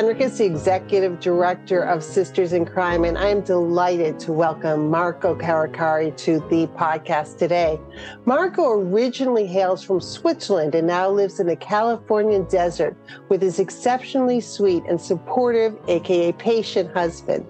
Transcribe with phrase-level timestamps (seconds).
[0.00, 5.34] It's is the Executive Director of Sisters in Crime, and I'm delighted to welcome Marco
[5.34, 7.80] Carocari to the podcast today.
[8.24, 12.96] Marco originally hails from Switzerland and now lives in the Californian desert
[13.28, 17.44] with his exceptionally sweet and supportive, aka patient husband.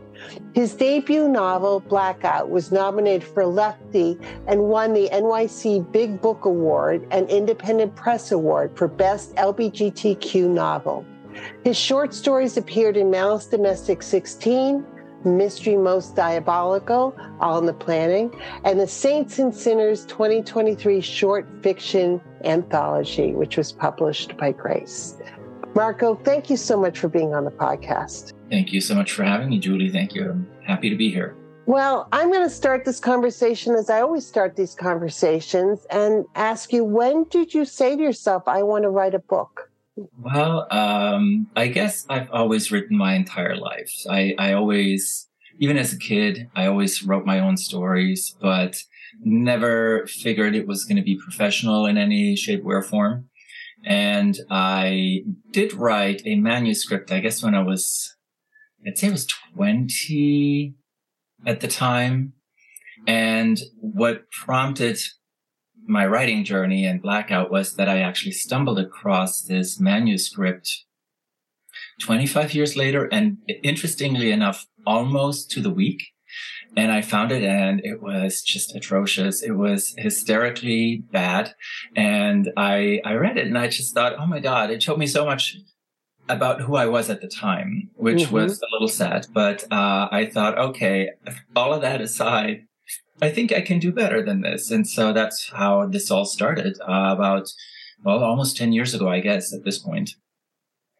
[0.55, 7.06] His debut novel, Blackout, was nominated for Lefty and won the NYC Big Book Award
[7.11, 11.05] and Independent Press Award for Best LBGTQ Novel.
[11.64, 14.84] His short stories appeared in Malice Domestic 16,
[15.25, 18.33] Mystery Most Diabolical, All in the Planning,
[18.64, 25.16] and the Saints and Sinners 2023 short fiction anthology, which was published by Grace.
[25.75, 28.33] Marco, thank you so much for being on the podcast.
[28.50, 29.91] Thank you so much for having me, Julie.
[29.91, 30.31] Thank you.
[30.31, 31.36] I'm happy to be here.
[31.66, 36.72] Well, I'm going to start this conversation as I always start these conversations and ask
[36.72, 39.67] you when did you say to yourself, I want to write a book?
[40.18, 43.92] Well, um, I guess I've always written my entire life.
[44.08, 48.76] I, I always, even as a kid, I always wrote my own stories, but
[49.24, 53.28] never figured it was going to be professional in any shape or form.
[53.84, 58.16] And I did write a manuscript, I guess when I was,
[58.86, 60.74] I'd say I was 20
[61.46, 62.34] at the time.
[63.06, 64.98] And what prompted
[65.89, 70.84] my writing journey and blackout was that I actually stumbled across this manuscript
[72.00, 76.03] 25 years later and interestingly enough, almost to the week.
[76.76, 79.43] And I found it and it was just atrocious.
[79.43, 81.54] It was hysterically bad.
[81.97, 85.06] And I, I read it and I just thought, oh my God, it showed me
[85.06, 85.56] so much
[86.28, 88.34] about who I was at the time, which mm-hmm.
[88.34, 89.26] was a little sad.
[89.32, 91.10] But uh, I thought, okay,
[91.56, 92.68] all of that aside,
[93.21, 94.71] I think I can do better than this.
[94.71, 97.49] And so that's how this all started uh, about,
[98.04, 100.10] well, almost 10 years ago, I guess, at this point.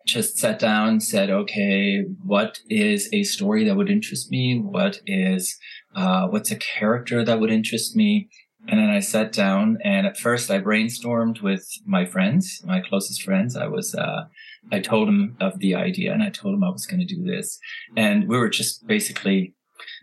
[0.07, 4.59] Just sat down, said, okay, what is a story that would interest me?
[4.59, 5.59] What is,
[5.95, 8.31] uh, what's a character that would interest me?
[8.67, 13.23] And then I sat down and at first I brainstormed with my friends, my closest
[13.23, 13.57] friends.
[13.57, 14.25] I was, uh,
[14.73, 17.23] I told them of the idea and I told them I was going to do
[17.23, 17.59] this.
[17.97, 19.55] And we were just basically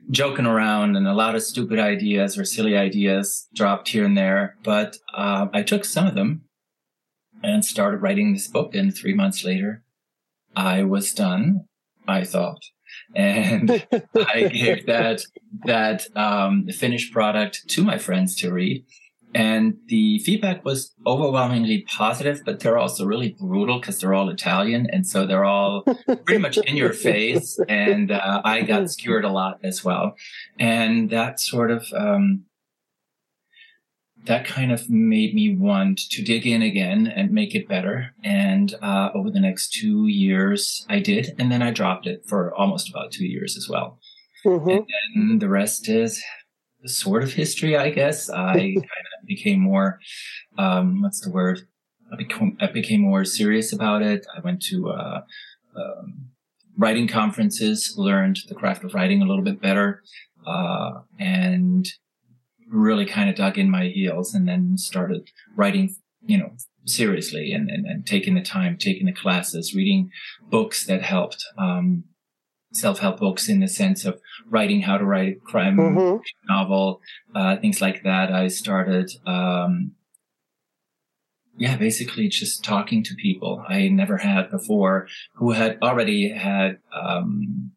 [0.09, 4.58] joking around and a lot of stupid ideas or silly ideas dropped here and there.
[4.63, 6.44] But uh, I took some of them
[7.44, 8.75] and started writing this book.
[8.75, 9.84] And three months later,
[10.56, 11.66] I was done.
[12.08, 12.59] I thought,
[13.16, 13.85] and
[14.16, 15.22] I gave that
[15.66, 18.85] that um, finished product to my friends to read.
[19.35, 24.88] And the feedback was overwhelmingly positive, but they're also really brutal because they're all Italian.
[24.90, 25.84] And so they're all
[26.23, 27.59] pretty much in your face.
[27.68, 30.16] And uh, I got skewered a lot as well.
[30.57, 32.46] And that sort of, um,
[34.23, 38.12] that kind of made me want to dig in again and make it better.
[38.23, 41.35] And uh, over the next two years, I did.
[41.38, 44.00] And then I dropped it for almost about two years as well.
[44.46, 44.69] Mm-hmm.
[44.69, 44.85] And
[45.16, 46.23] then the rest is
[46.85, 48.29] sort of history, I guess.
[48.29, 50.00] I kind of became more,
[50.57, 51.68] um, what's the word?
[52.12, 54.25] I became, I became more serious about it.
[54.35, 55.22] I went to, uh,
[55.75, 56.29] um,
[56.78, 60.03] writing conferences, learned the craft of writing a little bit better,
[60.46, 61.88] uh, and
[62.69, 66.52] really kind of dug in my heels and then started writing, you know,
[66.85, 70.12] seriously and, and, and taking the time, taking the classes, reading
[70.50, 71.44] books that helped.
[71.57, 72.03] Um,
[72.75, 74.19] self-help books in the sense of
[74.50, 76.18] writing how to write a crime mm-hmm.
[76.50, 77.02] novel,
[77.34, 78.31] uh, things like that.
[78.31, 79.94] I started, um,
[81.58, 87.72] yeah, basically just talking to people I never had before who had already had, um,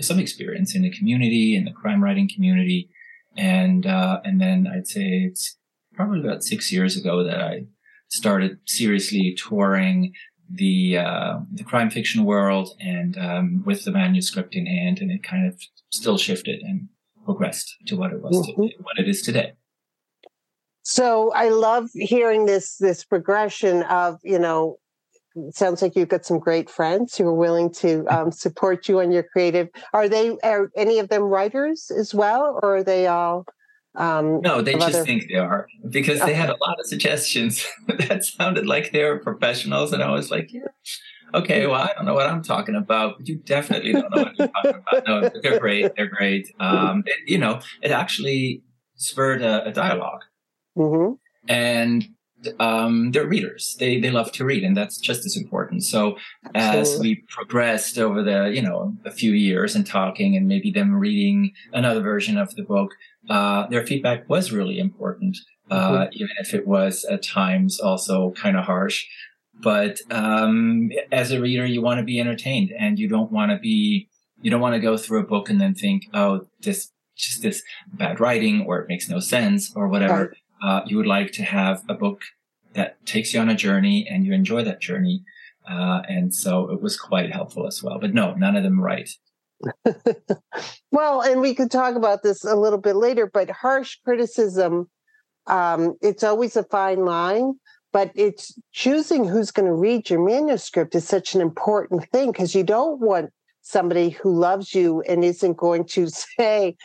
[0.00, 2.88] some experience in the community, in the crime writing community.
[3.36, 5.58] And, uh, and then I'd say it's
[5.94, 7.66] probably about six years ago that I
[8.08, 10.12] started seriously touring
[10.50, 15.22] the uh, the crime fiction world and um, with the manuscript in hand, and it
[15.22, 15.60] kind of
[15.90, 16.88] still shifted and
[17.24, 18.62] progressed to what it was mm-hmm.
[18.62, 19.52] today, what it is today.
[20.82, 24.78] So I love hearing this this progression of you know.
[25.50, 29.12] Sounds like you've got some great friends who are willing to um, support you on
[29.12, 29.68] your creative.
[29.92, 33.46] Are they are any of them writers as well, or are they all
[33.96, 35.04] Um, no, they just other...
[35.04, 39.18] think they are because they had a lot of suggestions that sounded like they were
[39.18, 40.68] professionals, and I was like, yeah,
[41.34, 44.38] okay, well, I don't know what I'm talking about, but you definitely don't know what
[44.38, 45.06] you're talking about.
[45.06, 45.92] No, they're great.
[45.96, 46.52] They're great.
[46.60, 48.62] Um, it, you know, it actually
[48.94, 50.20] spurred a, a dialog
[50.76, 51.14] mm-hmm.
[51.48, 52.06] and
[52.58, 53.76] um, they're readers.
[53.78, 55.84] They they love to read, and that's just as important.
[55.84, 56.16] So
[56.54, 60.94] as we progressed over the you know a few years and talking, and maybe them
[60.94, 62.92] reading another version of the book,
[63.28, 65.36] uh, their feedback was really important,
[65.70, 66.12] uh, mm-hmm.
[66.12, 69.06] even if it was at times also kind of harsh.
[69.62, 73.58] But um, as a reader, you want to be entertained, and you don't want to
[73.58, 74.08] be
[74.42, 77.62] you don't want to go through a book and then think, oh, this just this
[77.92, 80.28] bad writing, or it makes no sense, or whatever.
[80.28, 82.22] Right uh, you would like to have a book
[82.74, 85.24] that takes you on a journey and you enjoy that journey.
[85.68, 87.98] Uh, and so it was quite helpful as well.
[88.00, 89.10] But no, none of them write.
[90.90, 94.88] well, and we could talk about this a little bit later, but harsh criticism,
[95.46, 97.54] um, it's always a fine line,
[97.92, 102.54] but it's choosing who's going to read your manuscript is such an important thing because
[102.54, 103.30] you don't want
[103.62, 106.08] somebody who loves you and isn't going to
[106.38, 106.76] say,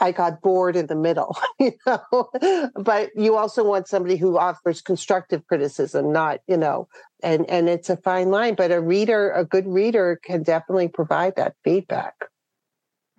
[0.00, 2.28] I got bored in the middle, you know.
[2.74, 6.88] but you also want somebody who offers constructive criticism, not, you know,
[7.22, 8.54] and and it's a fine line.
[8.54, 12.14] But a reader, a good reader, can definitely provide that feedback.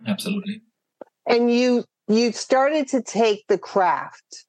[0.06, 0.62] Absolutely.
[1.28, 4.46] And you you started to take the craft,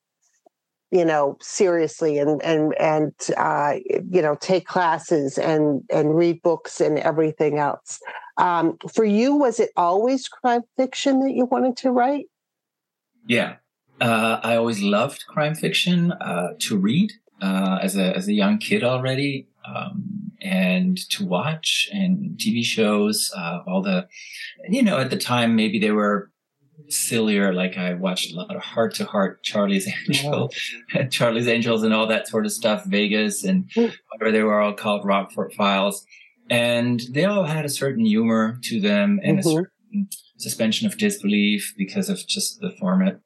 [0.97, 3.75] you know, seriously, and and and uh,
[4.11, 8.01] you know, take classes and and read books and everything else.
[8.39, 12.27] Um, for you, was it always crime fiction that you wanted to write?
[13.27, 13.57] Yeah,
[14.01, 17.13] uh, I always loved crime fiction uh, to read
[17.43, 23.31] uh, as a as a young kid already, um, and to watch and TV shows.
[23.37, 24.09] Uh, all the,
[24.67, 26.31] you know, at the time maybe they were
[26.89, 27.53] sillier.
[27.53, 30.53] Like I watched a lot of Hart to Hart, Charlie's Angel,
[31.11, 32.85] Charlie's Angels, and all that sort of stuff.
[32.85, 33.87] Vegas and hmm.
[34.11, 36.07] whatever they were all called, Rockford Files
[36.49, 39.49] and they all had a certain humor to them and mm-hmm.
[39.49, 40.09] a certain
[40.39, 43.21] suspension of disbelief because of just the format.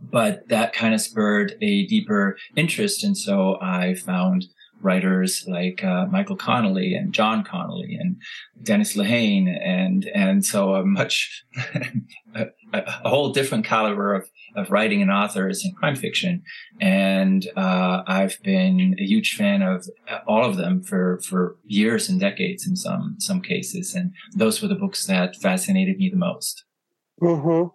[0.00, 3.02] But that kind of spurred a deeper interest.
[3.02, 4.46] And so I found
[4.80, 8.16] writers like uh, Michael Connelly and John Connolly and
[8.62, 11.44] Dennis Lehane and and so a much
[12.34, 16.42] a, a, whole different caliber of of writing and authors in crime fiction
[16.80, 19.86] and uh, I've been a huge fan of
[20.26, 24.68] all of them for for years and decades in some some cases and those were
[24.68, 26.64] the books that fascinated me the most.
[27.20, 27.68] Mm-hmm.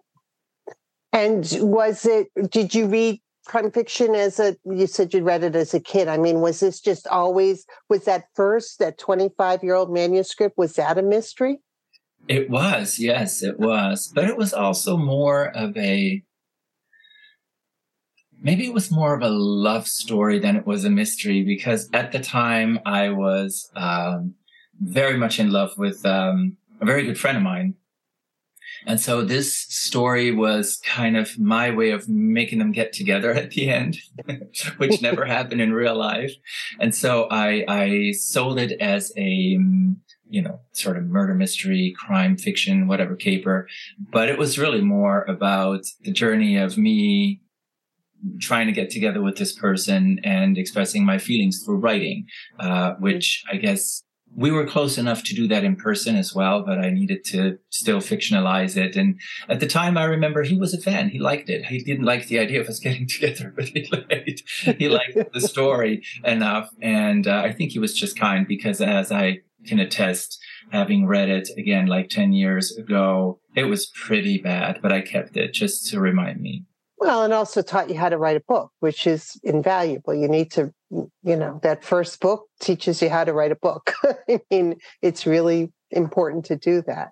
[1.12, 2.28] And was it?
[2.50, 6.08] Did you read crime fiction as a you said you read it as a kid.
[6.08, 10.74] I mean was this just always was that first that 25 year old manuscript was
[10.74, 11.60] that a mystery?
[12.28, 14.10] It was yes it was.
[14.14, 16.22] But it was also more of a
[18.44, 22.12] maybe it was more of a love story than it was a mystery because at
[22.12, 24.34] the time i was um,
[24.80, 27.74] very much in love with um, a very good friend of mine
[28.86, 33.50] and so this story was kind of my way of making them get together at
[33.50, 33.98] the end,
[34.76, 36.32] which never happened in real life.
[36.80, 39.58] And so I, I sold it as a,
[40.28, 43.68] you know, sort of murder mystery, crime fiction, whatever caper.
[44.12, 47.40] But it was really more about the journey of me
[48.40, 52.26] trying to get together with this person and expressing my feelings through writing,
[52.58, 54.02] uh, which I guess
[54.36, 57.58] we were close enough to do that in person as well, but I needed to
[57.70, 58.96] still fictionalize it.
[58.96, 61.10] And at the time, I remember he was a fan.
[61.10, 61.66] He liked it.
[61.66, 64.42] He didn't like the idea of us getting together, but he liked,
[64.78, 66.70] he liked the story enough.
[66.82, 70.38] And uh, I think he was just kind because as I can attest,
[70.70, 75.36] having read it again like 10 years ago, it was pretty bad, but I kept
[75.36, 76.64] it just to remind me.
[76.98, 80.14] Well, and also taught you how to write a book, which is invaluable.
[80.14, 83.92] You need to, you know, that first book teaches you how to write a book.
[84.28, 87.10] I mean, it's really important to do that.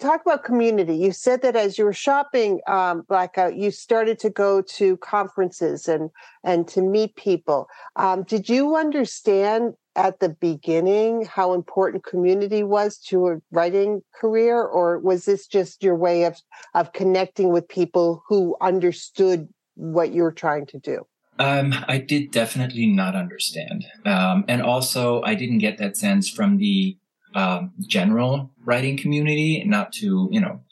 [0.00, 0.96] Talk about community.
[0.96, 5.86] You said that as you were shopping um, Blackout, you started to go to conferences
[5.86, 6.10] and
[6.42, 7.68] and to meet people.
[7.94, 14.62] Um, did you understand at the beginning how important community was to a writing career
[14.62, 16.40] or was this just your way of
[16.74, 21.04] of connecting with people who understood what you were trying to do
[21.40, 23.86] um, I did definitely not understand.
[24.04, 26.98] Um, and also, I didn't get that sense from the
[27.32, 29.62] um, general writing community.
[29.64, 30.64] Not to, you know,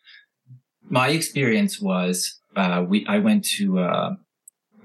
[0.83, 4.11] my experience was uh, we I went to uh,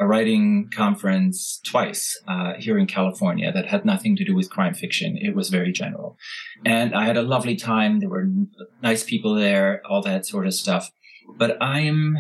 [0.02, 4.74] a writing conference twice uh, here in California that had nothing to do with crime
[4.74, 5.16] fiction.
[5.16, 6.18] It was very general.
[6.66, 8.00] And I had a lovely time.
[8.00, 8.28] There were
[8.82, 10.90] nice people there, all that sort of stuff.
[11.38, 12.18] But I'm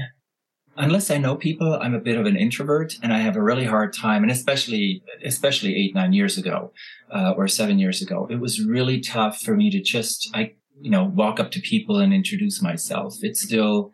[0.77, 3.65] unless I know people, I'm a bit of an introvert and I have a really
[3.65, 4.21] hard time.
[4.21, 6.71] And especially, especially eight, nine years ago,
[7.11, 10.91] uh, or seven years ago, it was really tough for me to just, I, you
[10.91, 13.15] know, walk up to people and introduce myself.
[13.21, 13.91] It still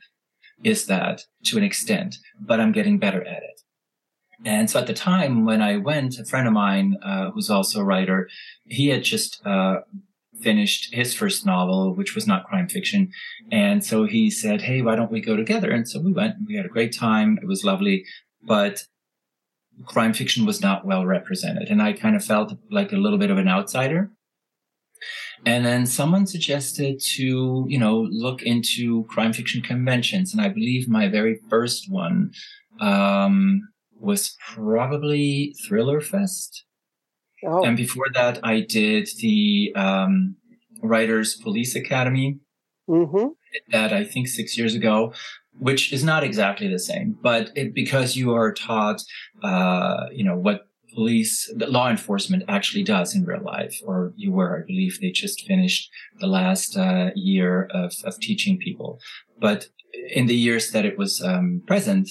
[0.63, 3.56] is that to an extent, but I'm getting better at it.
[4.45, 7.79] And so at the time when I went, a friend of mine, uh, who's also
[7.79, 8.29] a writer,
[8.65, 9.77] he had just, uh,
[10.41, 13.11] finished his first novel, which was not crime fiction.
[13.51, 15.71] And so he said, Hey, why don't we go together?
[15.71, 17.39] And so we went we had a great time.
[17.41, 18.05] It was lovely,
[18.43, 18.83] but
[19.85, 21.69] crime fiction was not well represented.
[21.69, 24.11] And I kind of felt like a little bit of an outsider.
[25.45, 30.33] And then someone suggested to, you know, look into crime fiction conventions.
[30.33, 32.31] And I believe my very first one,
[32.79, 36.65] um, was probably Thriller Fest.
[37.45, 37.63] Oh.
[37.63, 40.35] And before that, I did the um,
[40.81, 42.39] Writers Police Academy.
[42.89, 43.27] Mm-hmm.
[43.71, 45.13] That I think six years ago,
[45.59, 49.01] which is not exactly the same, but it, because you are taught,
[49.43, 54.59] uh, you know, what police, law enforcement actually does in real life, or you were,
[54.59, 55.89] I believe they just finished
[56.19, 58.99] the last uh, year of, of teaching people.
[59.39, 59.67] But
[60.09, 62.09] in the years that it was um, present,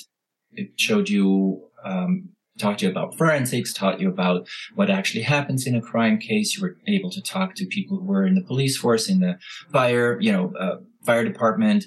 [0.52, 5.66] it showed you um, talked to you about forensics, taught you about what actually happens
[5.66, 6.56] in a crime case.
[6.56, 9.38] You were able to talk to people who were in the police force, in the
[9.70, 11.84] fire, you know, uh, fire department.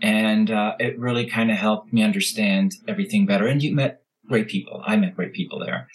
[0.00, 3.46] And uh, it really kind of helped me understand everything better.
[3.46, 4.82] And you met great people.
[4.84, 5.88] I met great people there.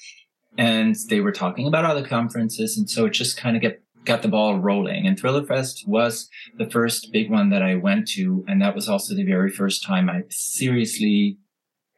[0.57, 2.77] And they were talking about other conferences.
[2.77, 5.05] And so it just kind of get, got the ball rolling.
[5.05, 8.43] And Thriller Fest was the first big one that I went to.
[8.47, 11.37] And that was also the very first time I seriously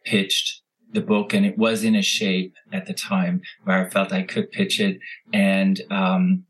[0.04, 0.62] pitched
[0.92, 4.24] the book and it was in a shape at the time where I felt I
[4.24, 5.00] could pitch it
[5.34, 6.46] and, um,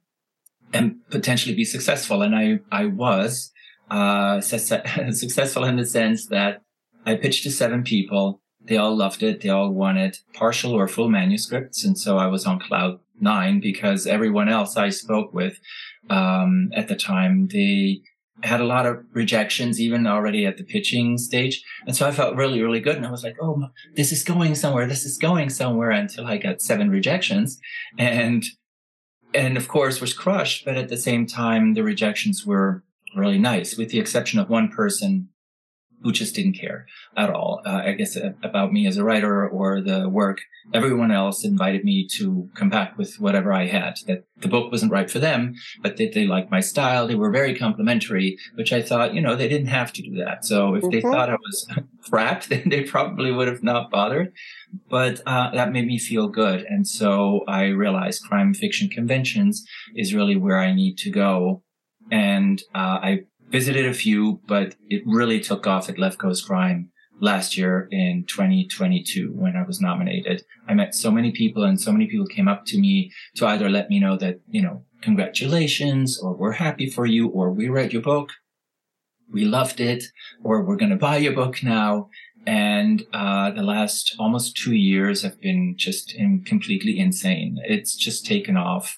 [0.73, 2.21] and potentially be successful.
[2.21, 3.51] And I, I was,
[3.89, 6.61] uh, successful in the sense that
[7.05, 8.41] I pitched to seven people.
[8.61, 9.41] They all loved it.
[9.41, 11.83] They all wanted partial or full manuscripts.
[11.83, 15.59] And so I was on cloud nine because everyone else I spoke with,
[16.09, 18.01] um, at the time, they,
[18.43, 21.63] had a lot of rejections even already at the pitching stage.
[21.85, 22.95] And so I felt really, really good.
[22.95, 24.87] And I was like, Oh, this is going somewhere.
[24.87, 27.59] This is going somewhere until I got seven rejections
[27.97, 28.43] and,
[29.33, 30.65] and of course was crushed.
[30.65, 32.83] But at the same time, the rejections were
[33.15, 35.29] really nice with the exception of one person
[36.01, 36.87] who just didn't care
[37.17, 37.61] at all.
[37.65, 40.41] Uh, I guess uh, about me as a writer or the work.
[40.73, 43.95] Everyone else invited me to come back with whatever I had.
[44.07, 47.07] That the book wasn't right for them, but that they liked my style.
[47.07, 50.45] They were very complimentary, which I thought, you know, they didn't have to do that.
[50.45, 50.91] So if mm-hmm.
[50.91, 51.67] they thought I was
[52.09, 54.31] crap, then they probably would have not bothered.
[54.89, 59.65] But uh, that made me feel good, and so I realized crime fiction conventions
[59.95, 61.63] is really where I need to go.
[62.11, 66.91] And uh, I visited a few, but it really took off at Left Coast Crime
[67.21, 70.43] last year in 2022 when I was nominated.
[70.67, 73.69] I met so many people and so many people came up to me to either
[73.69, 77.93] let me know that, you know, congratulations or we're happy for you or we read
[77.93, 78.31] your book.
[79.31, 80.05] We loved it
[80.43, 82.09] or we're going to buy your book now.
[82.45, 87.57] And, uh, the last almost two years have been just in, completely insane.
[87.65, 88.97] It's just taken off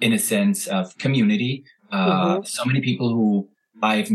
[0.00, 1.64] in a sense of community.
[1.92, 2.44] Uh, mm-hmm.
[2.44, 3.48] so many people who
[3.84, 4.10] I've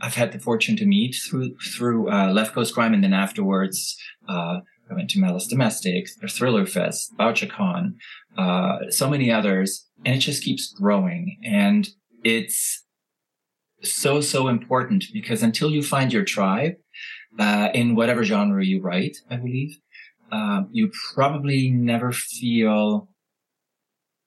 [0.00, 3.96] I've had the fortune to meet through through uh, Left Coast Crime, and then afterwards
[4.28, 4.60] uh,
[4.90, 7.94] I went to Malice Domestic, Thriller Fest, BoucherCon,
[8.38, 11.38] uh, so many others, and it just keeps growing.
[11.44, 11.86] And
[12.24, 12.84] it's
[13.82, 16.74] so so important because until you find your tribe
[17.38, 19.76] uh, in whatever genre you write, I believe,
[20.32, 23.09] uh, you probably never feel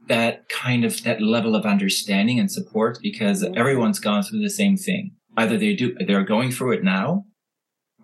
[0.08, 4.78] that kind of that level of understanding and support because everyone's gone through the same
[4.78, 5.12] thing.
[5.38, 7.26] Either they do, they're going through it now,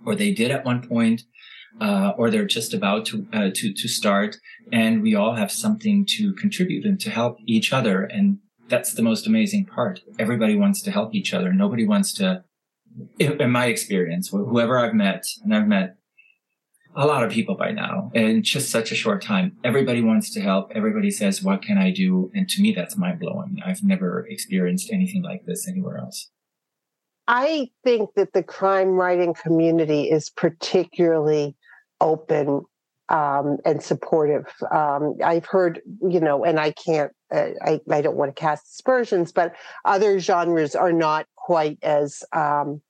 [0.06, 1.24] or they did at one point,
[1.82, 4.38] uh, or they're just about to, uh, to, to start.
[4.72, 8.04] And we all have something to contribute and to help each other.
[8.04, 10.02] And that's the most amazing part.
[10.18, 11.54] Everybody wants to help each other.
[11.54, 12.44] Nobody wants to,
[13.20, 15.98] in my experience, whoever I've met, and I've met
[16.96, 19.56] a lot of people by now in just such a short time.
[19.64, 20.72] Everybody wants to help.
[20.74, 22.32] Everybody says, what can I do?
[22.34, 23.60] And to me, that's mind blowing.
[23.66, 26.30] I've never experienced anything like this anywhere else.
[27.28, 31.56] I think that the crime writing community is particularly
[32.02, 32.64] open
[33.10, 34.46] um, and supportive.
[34.72, 38.66] Um, I've heard, you know, and I can't, uh, I, I don't want to cast
[38.74, 39.56] aspersions, but
[39.86, 42.82] other genres are not quite as, um,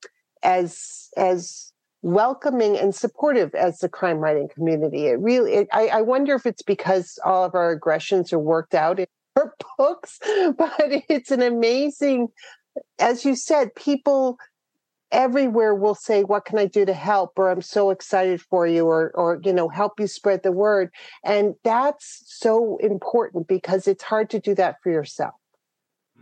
[0.41, 1.69] as, as
[2.01, 5.08] welcoming and supportive as the crime writing community.
[5.08, 8.74] It really, it, I, I, wonder if it's because all of our aggressions are worked
[8.74, 10.20] out in our books,
[10.58, 10.74] but
[11.10, 12.29] it's an amazing,
[13.00, 14.38] as you said, people
[15.12, 17.32] everywhere we'll say what can i do to help?
[17.36, 20.91] or i'm so excited for you or or you know help you spread the word.
[21.24, 25.34] And that's so important because it's hard to do that for yourself.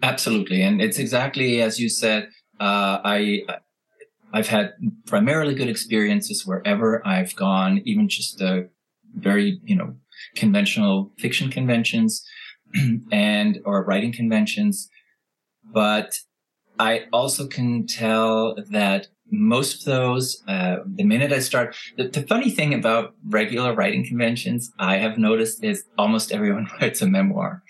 [0.01, 0.62] Absolutely.
[0.62, 2.29] And it's exactly as you said
[2.60, 3.41] uh, i
[4.34, 4.74] i've had
[5.05, 8.69] primarily good experiences wherever i've gone even just the
[9.15, 9.96] very you know
[10.36, 12.24] conventional fiction conventions
[13.12, 14.89] and or writing conventions
[15.72, 16.17] but
[16.79, 22.22] I also can tell that most of those, uh, the minute I start, the, the,
[22.22, 27.63] funny thing about regular writing conventions, I have noticed is almost everyone writes a memoir.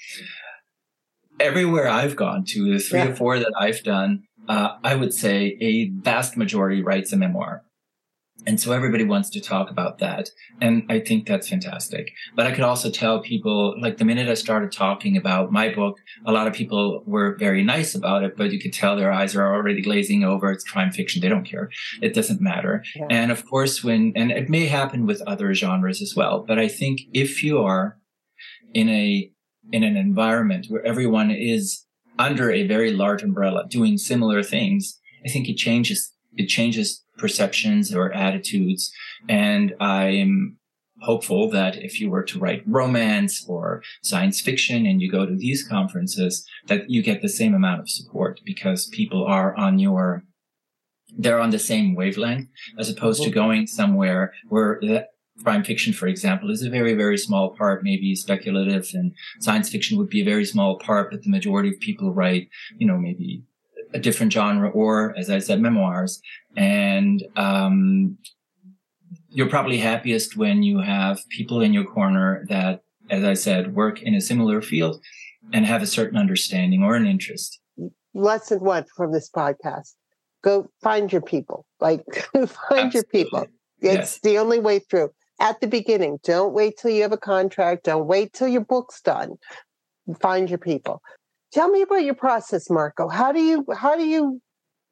[1.39, 3.09] Everywhere I've gone to, the three yeah.
[3.09, 7.63] or four that I've done, uh, I would say a vast majority writes a memoir.
[8.45, 10.29] And so everybody wants to talk about that.
[10.61, 12.11] And I think that's fantastic.
[12.35, 15.97] But I could also tell people, like the minute I started talking about my book,
[16.25, 19.35] a lot of people were very nice about it, but you could tell their eyes
[19.35, 20.51] are already glazing over.
[20.51, 21.21] It's crime fiction.
[21.21, 21.71] They don't care.
[22.01, 22.83] It doesn't matter.
[22.95, 23.07] Yeah.
[23.09, 26.67] And of course, when, and it may happen with other genres as well, but I
[26.67, 27.97] think if you are
[28.73, 29.31] in a,
[29.71, 31.86] in an environment where everyone is
[32.19, 37.93] under a very large umbrella doing similar things, I think it changes, it changes perceptions
[37.93, 38.91] or attitudes.
[39.27, 40.57] And I'm
[41.01, 45.35] hopeful that if you were to write romance or science fiction and you go to
[45.35, 50.23] these conferences, that you get the same amount of support because people are on your,
[51.17, 52.47] they're on the same wavelength
[52.79, 55.09] as opposed to going somewhere where that
[55.43, 59.97] crime fiction, for example, is a very, very small part, maybe speculative and science fiction
[59.97, 63.43] would be a very small part, but the majority of people write, you know, maybe
[63.93, 66.21] a different genre or, as I said, memoirs.
[66.55, 68.17] And um,
[69.29, 74.01] you're probably happiest when you have people in your corner that, as I said, work
[74.01, 75.01] in a similar field
[75.53, 77.59] and have a certain understanding or an interest.
[78.13, 79.93] Lesson one from this podcast
[80.43, 81.65] go find your people.
[81.79, 82.03] Like,
[82.33, 82.91] find Absolutely.
[82.93, 83.47] your people.
[83.79, 84.19] It's yes.
[84.23, 85.09] the only way through.
[85.39, 87.85] At the beginning, don't wait till you have a contract.
[87.85, 89.35] Don't wait till your book's done.
[90.19, 91.01] Find your people.
[91.51, 93.07] Tell me about your process, Marco.
[93.07, 94.41] How do you how do you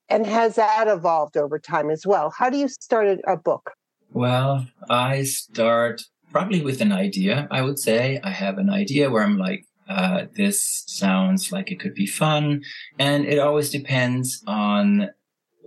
[0.08, 2.30] and has that evolved over time as well?
[2.30, 3.72] How do you start a book?
[4.12, 7.48] Well, I start probably with an idea.
[7.50, 11.80] I would say I have an idea where I'm like, uh, this sounds like it
[11.80, 12.64] could be fun,
[12.98, 15.10] and it always depends on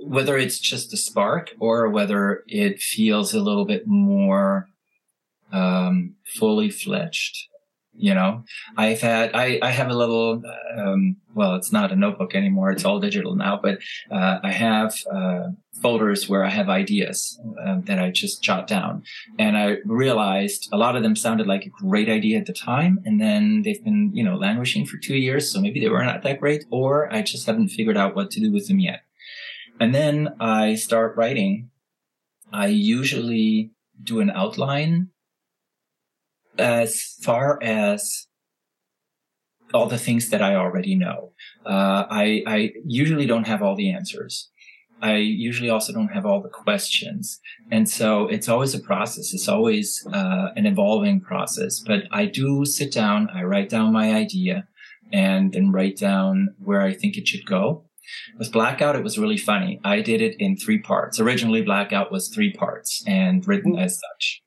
[0.01, 4.69] whether it's just a spark or whether it feels a little bit more
[5.53, 7.49] um, fully fledged
[7.99, 8.45] you know?
[8.77, 10.43] I've had i i have a little
[10.77, 13.79] um, well it's not a notebook anymore it's all digital now but
[14.11, 15.49] uh, i have uh,
[15.83, 19.03] folders where i have ideas uh, that i just jot down.
[19.39, 23.01] And i realized a lot of them sounded like a great idea at the time
[23.05, 26.23] and then they've been you know languishing for two years so maybe they were not
[26.23, 29.01] that great or i just haven't figured out what to do with them yet
[29.81, 31.71] and then i start writing
[32.53, 33.71] i usually
[34.03, 35.09] do an outline
[36.59, 38.27] as far as
[39.75, 41.33] all the things that I already know.
[41.65, 44.51] Uh, I, I usually don't have all the answers.
[45.01, 47.41] I usually also don't have all the questions.
[47.71, 49.33] And so it's always a process.
[49.33, 51.81] It's always uh, an evolving process.
[51.81, 54.67] But I do sit down, I write down my idea
[55.13, 57.85] and then write down where I think it should go.
[58.39, 59.81] With Blackout, it was really funny.
[59.85, 61.21] I did it in three parts.
[61.21, 63.85] Originally, Blackout was three parts and written mm-hmm.
[63.85, 64.43] as such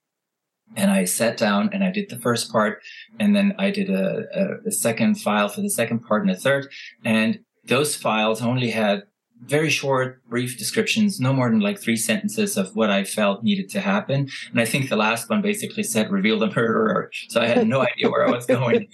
[0.76, 2.82] and I sat down and I did the first part,
[3.19, 6.36] and then I did a, a, a, second file for the second part and a
[6.36, 6.71] third.
[7.04, 9.04] And those files only had
[9.41, 13.69] very short, brief descriptions, no more than like three sentences of what I felt needed
[13.71, 14.30] to happen.
[14.51, 17.12] And I think the last one basically said reveal the murderer.
[17.30, 18.88] So I had no idea where I was going.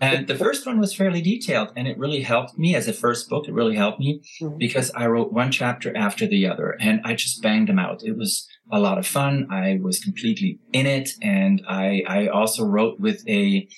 [0.00, 3.28] and the first one was fairly detailed and it really helped me as a first
[3.28, 3.48] book.
[3.48, 4.58] It really helped me mm-hmm.
[4.58, 8.02] because I wrote one chapter after the other and I just banged them out.
[8.04, 9.46] It was a lot of fun.
[9.50, 11.10] I was completely in it.
[11.22, 13.68] And I, I also wrote with a,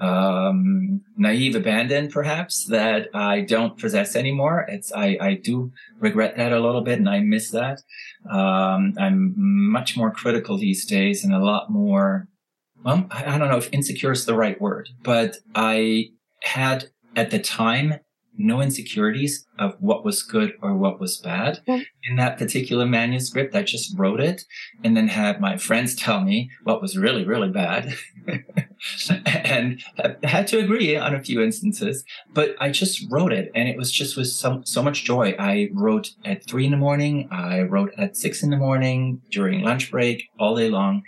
[0.00, 4.66] um, naive abandon, perhaps that I don't possess anymore.
[4.68, 7.80] It's, I, I do regret that a little bit and I miss that.
[8.30, 12.28] Um, I'm much more critical these days and a lot more,
[12.84, 16.10] well, I, I don't know if insecure is the right word, but I
[16.42, 18.00] had at the time
[18.38, 23.54] no insecurities of what was good or what was bad in that particular manuscript.
[23.54, 24.44] I just wrote it
[24.84, 27.94] and then had my friends tell me what was really, really bad.
[29.26, 33.68] and I had to agree on a few instances, but I just wrote it and
[33.68, 35.34] it was just with so, so much joy.
[35.38, 37.28] I wrote at three in the morning.
[37.30, 41.02] I wrote at six in the morning during lunch break all day long.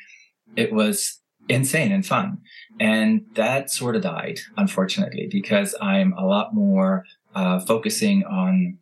[0.57, 2.39] It was insane and fun.
[2.81, 7.05] And that sort of died, unfortunately, because I'm a lot more
[7.39, 8.79] uh, focusing on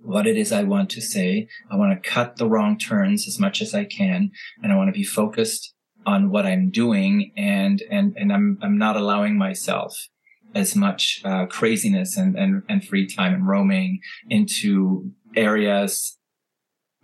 [0.00, 1.46] what it is I want to say.
[1.70, 4.30] I want to cut the wrong turns as much as I can.
[4.62, 5.74] And I want to be focused
[6.06, 7.32] on what I'm doing.
[7.36, 10.08] And, and, and I'm, I'm not allowing myself
[10.54, 14.00] as much uh, craziness and, and, and free time and roaming
[14.30, 16.16] into areas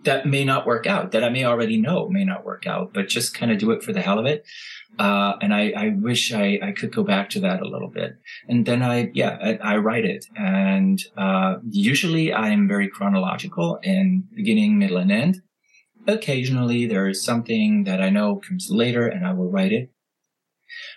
[0.09, 3.09] that may not work out, that I may already know may not work out, but
[3.09, 4.47] just kind of do it for the hell of it.
[4.99, 8.13] Uh, and I, I wish I, I could go back to that a little bit.
[8.49, 10.25] And then I, yeah, I, I write it.
[10.35, 15.43] And, uh, usually I'm very chronological in beginning, middle, and end.
[16.07, 19.91] Occasionally there is something that I know comes later and I will write it.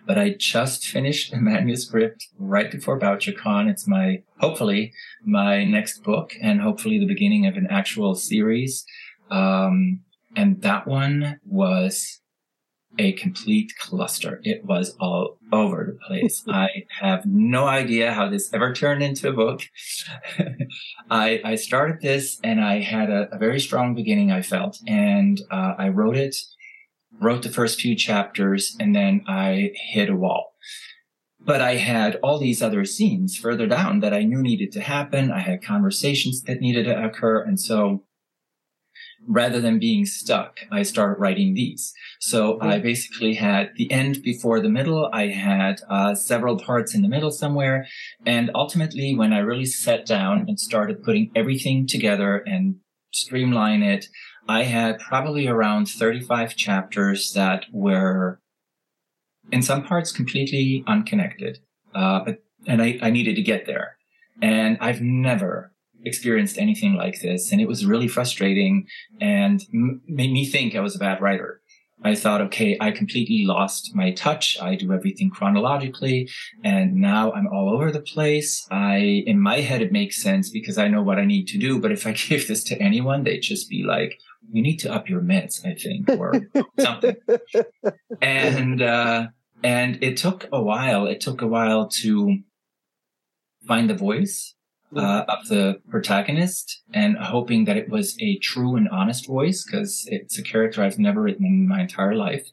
[0.05, 3.69] But I just finished a manuscript right before BoucherCon.
[3.69, 8.85] It's my, hopefully, my next book and hopefully the beginning of an actual series.
[9.29, 10.01] Um,
[10.35, 12.21] and that one was
[12.97, 14.41] a complete cluster.
[14.43, 16.43] It was all over the place.
[16.47, 19.61] I have no idea how this ever turned into a book.
[21.09, 25.41] I, I started this and I had a, a very strong beginning, I felt, and
[25.51, 26.35] uh, I wrote it
[27.19, 30.55] wrote the first few chapters, and then I hit a wall.
[31.39, 35.31] But I had all these other scenes further down that I knew needed to happen.
[35.31, 37.41] I had conversations that needed to occur.
[37.41, 38.03] And so
[39.27, 41.93] rather than being stuck, I started writing these.
[42.19, 42.83] So I mm-hmm.
[42.83, 45.09] basically had the end before the middle.
[45.11, 47.87] I had uh, several parts in the middle somewhere.
[48.25, 52.75] And ultimately, when I really sat down and started putting everything together and
[53.11, 54.05] streamline it,
[54.47, 58.39] I had probably around 35 chapters that were
[59.51, 61.59] in some parts completely unconnected.
[61.93, 63.97] Uh, but, and I, I needed to get there.
[64.41, 65.73] And I've never
[66.03, 67.51] experienced anything like this.
[67.51, 68.87] And it was really frustrating
[69.19, 71.61] and m- made me think I was a bad writer.
[72.03, 74.57] I thought, okay, I completely lost my touch.
[74.59, 76.29] I do everything chronologically
[76.63, 78.65] and now I'm all over the place.
[78.71, 81.79] I, in my head, it makes sense because I know what I need to do.
[81.79, 85.09] But if I give this to anyone, they'd just be like, you need to up
[85.09, 86.33] your meds, I think, or
[86.79, 87.15] something.
[88.21, 89.27] And, uh,
[89.63, 91.07] and it took a while.
[91.07, 92.39] It took a while to
[93.67, 94.55] find the voice
[94.95, 100.05] uh, of the protagonist and hoping that it was a true and honest voice because
[100.07, 102.47] it's a character I've never written in my entire life.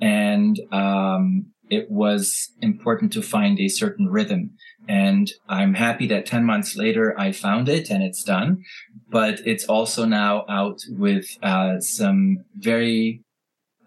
[0.00, 4.52] And, um, it was important to find a certain rhythm.
[4.88, 8.64] And I'm happy that 10 months later I found it and it's done.
[9.10, 13.22] But it's also now out with uh, some very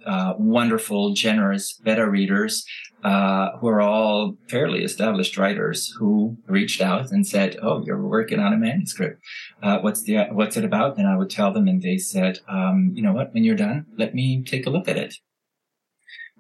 [0.05, 2.65] uh, wonderful, generous beta readers
[3.03, 8.39] uh, who are all fairly established writers who reached out and said, "Oh, you're working
[8.39, 9.21] on a manuscript.
[9.61, 12.91] Uh, what's the what's it about?" And I would tell them, and they said, um,
[12.93, 13.33] "You know what?
[13.33, 15.15] When you're done, let me take a look at it."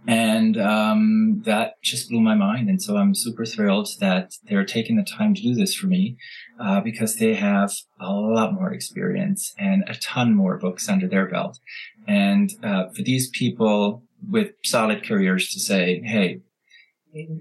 [0.07, 2.69] And um, that just blew my mind.
[2.69, 6.17] And so I'm super thrilled that they're taking the time to do this for me
[6.59, 11.27] uh, because they have a lot more experience and a ton more books under their
[11.27, 11.59] belt.
[12.07, 16.41] And uh, for these people with solid careers to say, hey,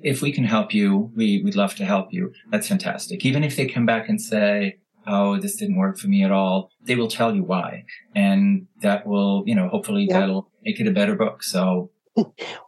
[0.03, 2.33] if we can help you, we, we'd love to help you.
[2.51, 3.25] That's fantastic.
[3.25, 6.71] Even if they come back and say, oh, this didn't work for me at all,
[6.83, 7.85] they will tell you why.
[8.15, 10.21] And that will, you know, hopefully yeah.
[10.21, 11.43] that'll make it a better book.
[11.43, 11.91] So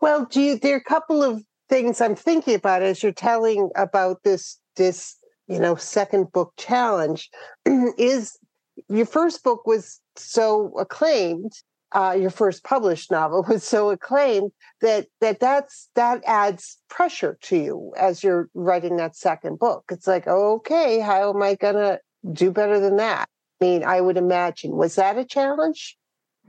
[0.03, 3.71] well, do you, there are a couple of things I'm thinking about as you're telling
[3.77, 5.17] about this this
[5.49, 7.31] you know second book challenge.
[7.99, 8.39] is
[8.89, 11.53] your first book was so acclaimed,
[11.93, 17.57] uh, your first published novel was so acclaimed that that that's that adds pressure to
[17.57, 19.85] you as you're writing that second book.
[19.91, 22.01] It's like, okay, how am I gonna
[22.33, 23.29] do better than that?
[23.61, 25.97] I mean, I would imagine was that a challenge?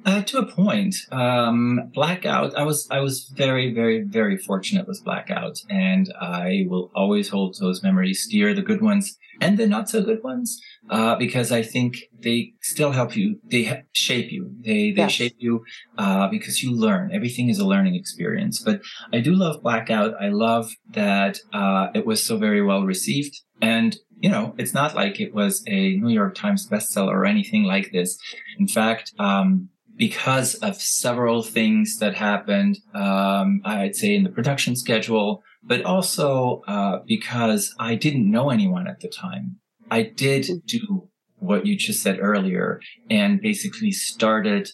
[0.06, 2.53] Uh, to a point, um, Blackout.
[2.58, 7.56] I was I was very very very fortunate with Blackout, and I will always hold
[7.60, 11.63] those memories dear, the good ones and the not so good ones, uh, because I
[11.63, 13.39] think they still help you.
[13.45, 14.51] They shape you.
[14.60, 15.12] They they yes.
[15.12, 15.63] shape you
[15.97, 17.12] uh, because you learn.
[17.13, 18.60] Everything is a learning experience.
[18.60, 20.13] But I do love Blackout.
[20.19, 24.95] I love that uh, it was so very well received, and you know, it's not
[24.95, 28.17] like it was a New York Times bestseller or anything like this.
[28.58, 34.75] In fact, um, because of several things that happened, um, I'd say in the production
[34.75, 39.58] schedule, but also uh, because I didn't know anyone at the time.
[39.91, 42.79] I did do what you just said earlier
[43.10, 44.69] and basically started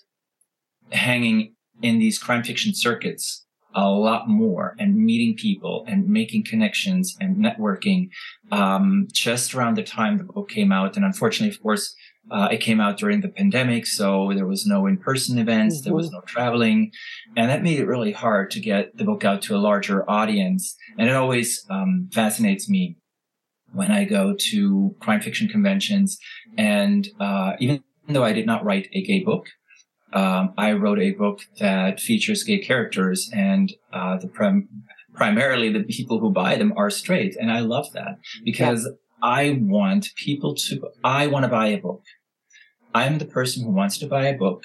[0.91, 7.15] hanging in these crime fiction circuits a lot more and meeting people and making connections
[7.19, 8.09] and networking
[8.51, 10.95] um, just around the time the book came out.
[10.95, 11.95] And unfortunately, of course,
[12.31, 15.85] uh, it came out during the pandemic, so there was no in-person events, mm-hmm.
[15.85, 16.15] there was mm-hmm.
[16.15, 16.91] no traveling,
[17.35, 20.75] and that made it really hard to get the book out to a larger audience.
[20.97, 22.97] And it always um, fascinates me
[23.71, 26.17] when I go to crime fiction conventions.
[26.57, 29.47] And uh, even though I did not write a gay book,
[30.13, 34.67] um, I wrote a book that features gay characters, and uh, the prim-
[35.13, 38.93] primarily the people who buy them are straight, and I love that because yeah.
[39.21, 40.89] I want people to.
[41.03, 42.03] I want to buy a book.
[42.93, 44.63] I'm the person who wants to buy a book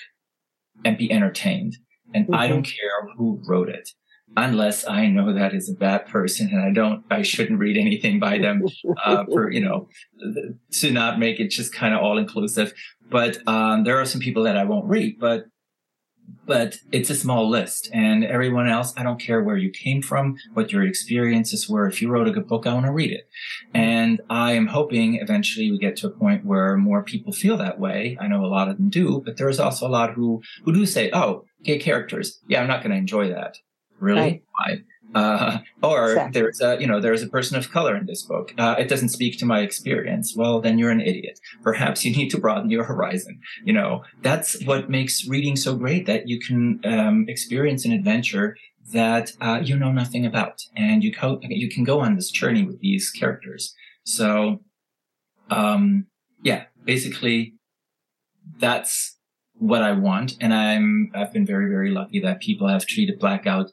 [0.84, 1.76] and be entertained,
[2.12, 2.34] and mm-hmm.
[2.34, 3.88] I don't care who wrote it
[4.37, 8.18] unless I know that is a bad person and I don't, I shouldn't read anything
[8.18, 8.64] by them,
[9.04, 9.88] uh, for, you know,
[10.72, 12.72] to not make it just kind of all inclusive.
[13.10, 15.44] But, um, there are some people that I won't read, but,
[16.46, 20.37] but it's a small list and everyone else, I don't care where you came from,
[20.52, 21.87] what your experiences were.
[21.87, 23.28] If you wrote a good book, I want to read it.
[23.72, 27.78] And I am hoping eventually we get to a point where more people feel that
[27.78, 28.18] way.
[28.20, 30.84] I know a lot of them do, but there's also a lot who, who do
[30.84, 32.40] say, Oh, gay characters.
[32.48, 33.56] Yeah, I'm not going to enjoy that
[34.04, 34.20] really?
[34.20, 34.42] Right.
[34.52, 34.76] Why?
[35.14, 36.40] Uh, or exactly.
[36.40, 38.53] there's a, you know, there's a person of color in this book.
[38.59, 40.35] Uh, it doesn't speak to my experience.
[40.37, 41.38] Well, then you're an idiot.
[41.62, 43.40] Perhaps you need to broaden your horizon.
[43.64, 48.57] You know, that's what makes reading so great that you can, um, experience an adventure
[48.92, 52.64] that, uh, you know nothing about and you co- you can go on this journey
[52.64, 53.74] with these characters.
[54.05, 54.61] So,
[55.50, 56.07] um,
[56.42, 57.55] yeah, basically
[58.59, 59.16] that's
[59.55, 60.37] what I want.
[60.40, 63.70] And I'm, I've been very, very lucky that people have treated Blackout,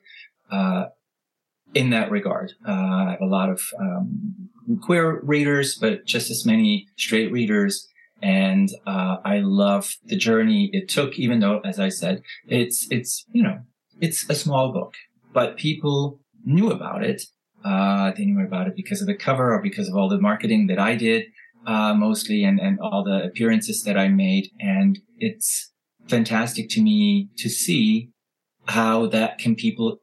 [0.51, 0.85] uh,
[1.73, 2.53] in that regard.
[2.67, 4.49] Uh, I have a lot of, um,
[4.81, 7.87] queer readers, but just as many straight readers.
[8.21, 13.25] And, uh, I love the journey it took, even though, as I said, it's, it's,
[13.31, 13.59] you know,
[13.99, 14.93] it's a small book,
[15.33, 17.23] but people knew about it.
[17.63, 20.67] Uh, they knew about it because of the cover or because of all the marketing
[20.67, 21.25] that I did,
[21.65, 24.49] uh, mostly and, and all the appearances that I made.
[24.59, 25.71] And it's,
[26.07, 28.09] fantastic to me to see
[28.65, 29.97] how that can people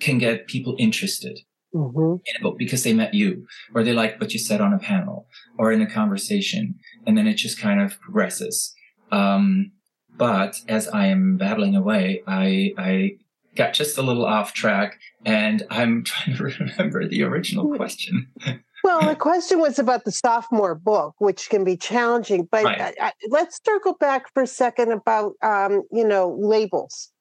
[0.00, 1.38] can get people interested
[1.74, 2.14] mm-hmm.
[2.24, 4.78] in a book because they met you or they like what you said on a
[4.78, 6.74] panel or in a conversation
[7.06, 8.74] and then it just kind of progresses
[9.10, 9.72] um,
[10.16, 13.10] but as i am babbling away i i
[13.54, 17.76] got just a little off track and i'm trying to remember the original hmm.
[17.76, 18.28] question
[18.84, 22.48] well, the question was about the sophomore book, which can be challenging.
[22.50, 22.94] But right.
[23.00, 27.11] I, I, let's circle back for a second about um, you know labels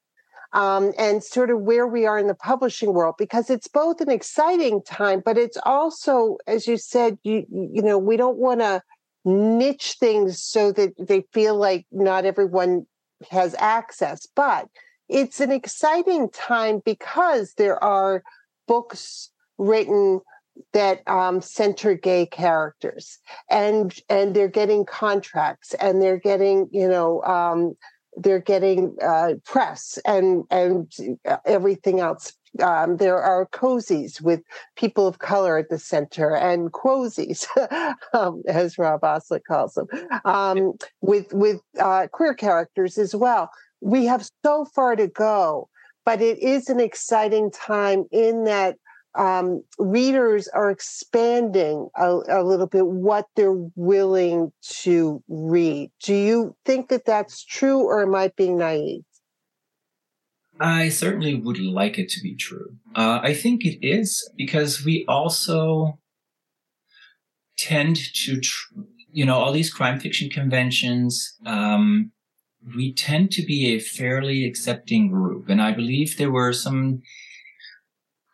[0.54, 4.10] um, and sort of where we are in the publishing world, because it's both an
[4.12, 8.82] exciting time, but it's also, as you said, you you know we don't want to
[9.24, 12.86] niche things so that they feel like not everyone
[13.30, 14.68] has access, but
[15.08, 18.24] it's an exciting time because there are
[18.68, 20.22] books written
[20.74, 27.22] that um, center gay characters and and they're getting contracts and they're getting you know
[27.24, 27.76] um,
[28.17, 30.91] they're getting uh, press and and
[31.45, 34.41] everything else um, there are cozies with
[34.76, 37.45] people of color at the center and quosies,
[38.13, 39.88] um, as Rob Osler calls them,
[40.26, 43.50] um, with with uh, queer characters as well.
[43.80, 45.69] We have so far to go,
[46.06, 48.78] but it is an exciting time in that
[49.15, 55.91] um, readers are expanding a, a, little bit what they're willing to read.
[56.04, 59.04] Do you think that that's true, or am I being naive?
[60.60, 62.76] I certainly would like it to be true.
[62.95, 65.97] Uh, I think it is because we also
[67.58, 68.74] tend to, tr-
[69.12, 71.36] you know, all these crime fiction conventions.
[71.45, 72.12] Um,
[72.76, 77.02] we tend to be a fairly accepting group, and I believe there were some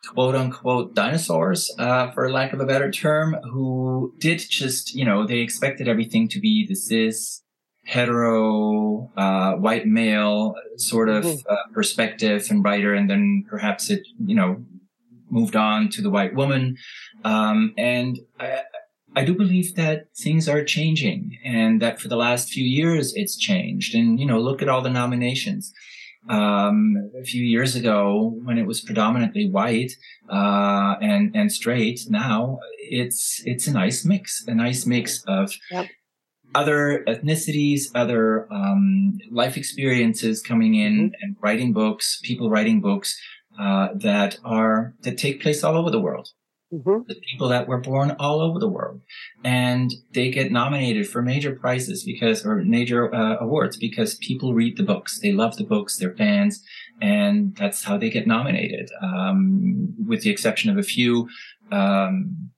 [0.06, 5.26] quote unquote dinosaurs, uh, for lack of a better term, who did just, you know,
[5.26, 7.42] they expected everything to be the cis,
[7.84, 11.52] hetero, uh, white male sort of mm-hmm.
[11.52, 12.94] uh, perspective and writer.
[12.94, 14.64] And then perhaps it, you know,
[15.30, 16.76] moved on to the white woman.
[17.24, 18.62] Um, and I,
[19.16, 23.36] I do believe that things are changing and that for the last few years it's
[23.36, 23.94] changed.
[23.94, 25.72] And, you know, look at all the nominations
[26.28, 29.92] um, a few years ago when it was predominantly white
[30.30, 32.00] uh, and and straight.
[32.08, 35.88] Now it's it's a nice mix, a nice mix of yep.
[36.54, 41.22] other ethnicities, other um, life experiences coming in mm-hmm.
[41.22, 43.18] and writing books, people writing books
[43.60, 46.28] uh, that are that take place all over the world.
[46.72, 47.04] Mm-hmm.
[47.08, 49.00] The people that were born all over the world,
[49.42, 54.76] and they get nominated for major prizes because, or major uh, awards because people read
[54.76, 56.62] the books, they love the books, they're fans,
[57.00, 58.90] and that's how they get nominated.
[59.02, 61.30] Um, with the exception of a few
[61.72, 62.50] um,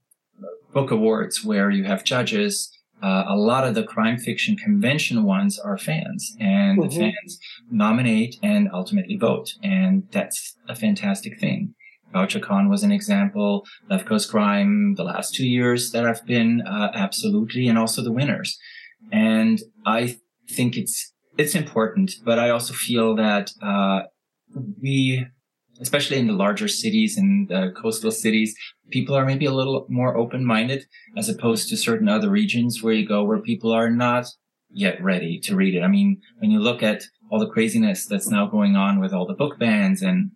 [0.73, 2.77] book awards where you have judges.
[3.03, 6.89] Uh, a lot of the crime fiction convention ones are fans, and mm-hmm.
[6.89, 11.75] the fans nominate and ultimately vote, and that's a fantastic thing.
[12.13, 13.65] Con was an example.
[13.89, 18.13] Left Coast Crime, the last two years that I've been, uh, absolutely, and also the
[18.13, 18.59] winners.
[19.13, 20.17] And I
[20.51, 24.03] think it's, it's important, but I also feel that, uh,
[24.83, 25.27] we,
[25.81, 28.55] especially in the larger cities and the coastal cities,
[28.91, 30.85] people are maybe a little more open-minded
[31.17, 34.27] as opposed to certain other regions where you go where people are not
[34.73, 35.83] yet ready to read it.
[35.83, 39.27] I mean, when you look at all the craziness that's now going on with all
[39.27, 40.33] the book bans and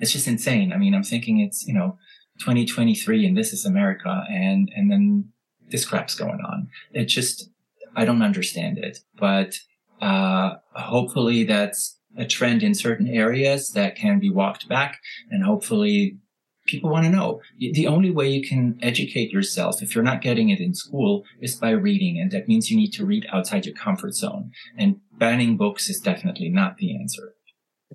[0.00, 0.72] it's just insane.
[0.72, 1.98] I mean, I'm thinking it's, you know,
[2.40, 5.30] 2023 and this is America and, and then
[5.68, 6.68] this crap's going on.
[6.92, 7.50] It just,
[7.96, 9.54] I don't understand it, but,
[10.00, 16.18] uh, hopefully that's a trend in certain areas that can be walked back and hopefully
[16.66, 17.40] people want to know.
[17.58, 21.56] The only way you can educate yourself, if you're not getting it in school, is
[21.56, 22.18] by reading.
[22.18, 24.52] And that means you need to read outside your comfort zone.
[24.76, 27.34] And banning books is definitely not the answer.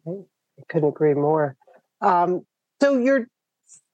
[0.08, 1.58] I couldn't agree more.
[2.02, 2.46] Um,
[2.82, 3.28] so you're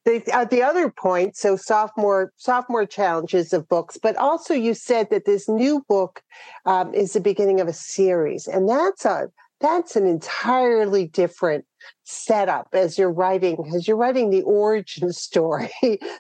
[0.05, 5.09] the, at the other point, so sophomore sophomore challenges of books, but also you said
[5.09, 6.21] that this new book
[6.65, 9.29] um, is the beginning of a series, and that's a
[9.61, 11.65] that's an entirely different
[12.03, 15.71] setup as you're writing as you're writing the origin story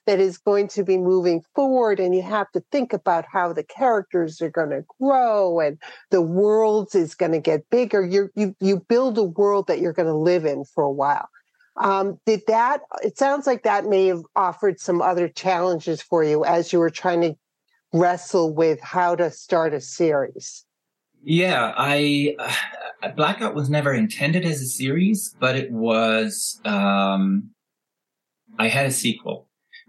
[0.07, 3.63] that is going to be moving forward and you have to think about how the
[3.63, 5.77] characters are going to grow and
[6.11, 8.03] the world is going to get bigger.
[8.03, 11.27] You you you build a world that you're going to live in for a while
[11.77, 16.45] um, did that it sounds like that may have offered some other challenges for you
[16.45, 17.35] as you were trying to
[17.93, 20.65] wrestle with how to start a series
[21.27, 22.35] yeah, I
[23.01, 26.61] uh, Blackout was never intended as a series, but it was.
[26.63, 27.49] Um,
[28.59, 29.47] I had a sequel,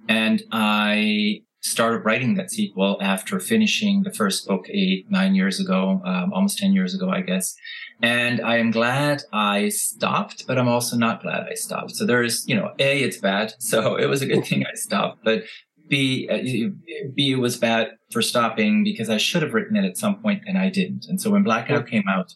[0.08, 6.00] and I started writing that sequel after finishing the first book eight nine years ago,
[6.04, 7.54] um, almost ten years ago, I guess.
[8.02, 11.96] And I am glad I stopped, but I'm also not glad I stopped.
[11.96, 15.24] So there's, you know, a it's bad, so it was a good thing I stopped.
[15.24, 15.44] But
[15.88, 20.20] B, uh, B was bad for stopping because I should have written it at some
[20.20, 21.06] point and I didn't.
[21.08, 22.34] And so when Blackout came out,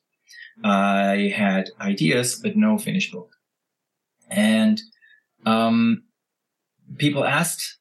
[0.62, 3.30] I had ideas, but no finished book.
[4.28, 4.80] And,
[5.46, 6.04] um,
[6.98, 7.79] people asked,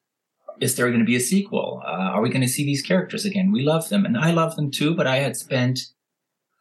[0.60, 1.82] is there going to be a sequel?
[1.84, 3.52] Uh, are we going to see these characters again?
[3.52, 5.80] We love them and I love them too, but I had spent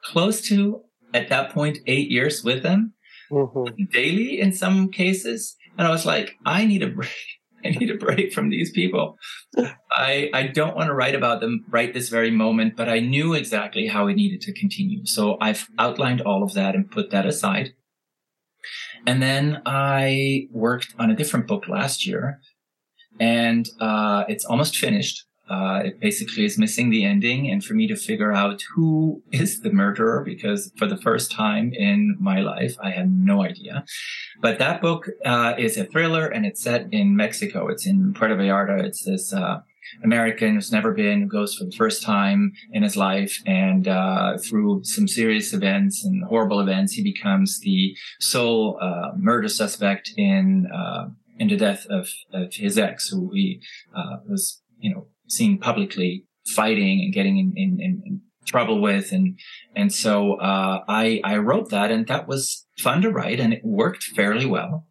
[0.03, 0.83] close to
[1.13, 2.93] at that point eight years with them
[3.31, 3.83] mm-hmm.
[3.91, 5.55] daily in some cases.
[5.77, 7.11] And I was like, I need a break.
[7.65, 9.17] I need a break from these people.
[9.91, 13.33] I I don't want to write about them right this very moment, but I knew
[13.33, 15.05] exactly how it needed to continue.
[15.05, 17.73] So I've outlined all of that and put that aside.
[19.05, 22.39] And then I worked on a different book last year,
[23.19, 25.25] and uh, it's almost finished.
[25.49, 29.61] Uh, it basically is missing the ending, and for me to figure out who is
[29.61, 33.83] the murderer, because for the first time in my life, I had no idea.
[34.41, 37.67] But that book uh, is a thriller, and it's set in Mexico.
[37.67, 38.83] It's in Puerto Vallarta.
[38.83, 39.61] It's this uh,
[40.03, 44.37] American who's never been, who goes for the first time in his life, and uh,
[44.37, 50.67] through some serious events and horrible events, he becomes the sole uh, murder suspect in
[50.73, 51.07] uh,
[51.39, 53.61] in the death of, of his ex, who he
[54.27, 59.11] was, you know seen publicly fighting and getting in, in, in trouble with.
[59.11, 59.39] And,
[59.75, 63.61] and so, uh, I, I wrote that and that was fun to write and it
[63.63, 64.87] worked fairly well.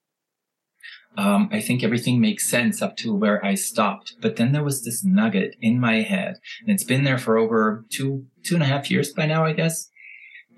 [1.16, 4.14] Um, I think everything makes sense up to where I stopped.
[4.20, 7.84] But then there was this nugget in my head and it's been there for over
[7.90, 9.90] two, two and a half years by now, I guess.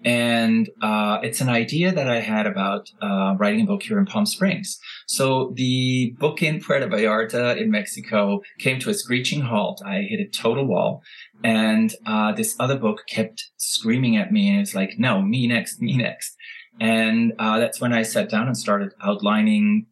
[0.05, 4.07] And uh, it's an idea that I had about uh, writing a book here in
[4.07, 4.79] Palm Springs.
[5.07, 9.83] So the book in Puerto Vallarta in Mexico came to a screeching halt.
[9.85, 11.03] I hit a total wall.
[11.45, 14.49] And uh, this other book kept screaming at me.
[14.49, 16.35] And it's like, no, me next, me next.
[16.81, 19.87] And uh, that's when I sat down and started outlining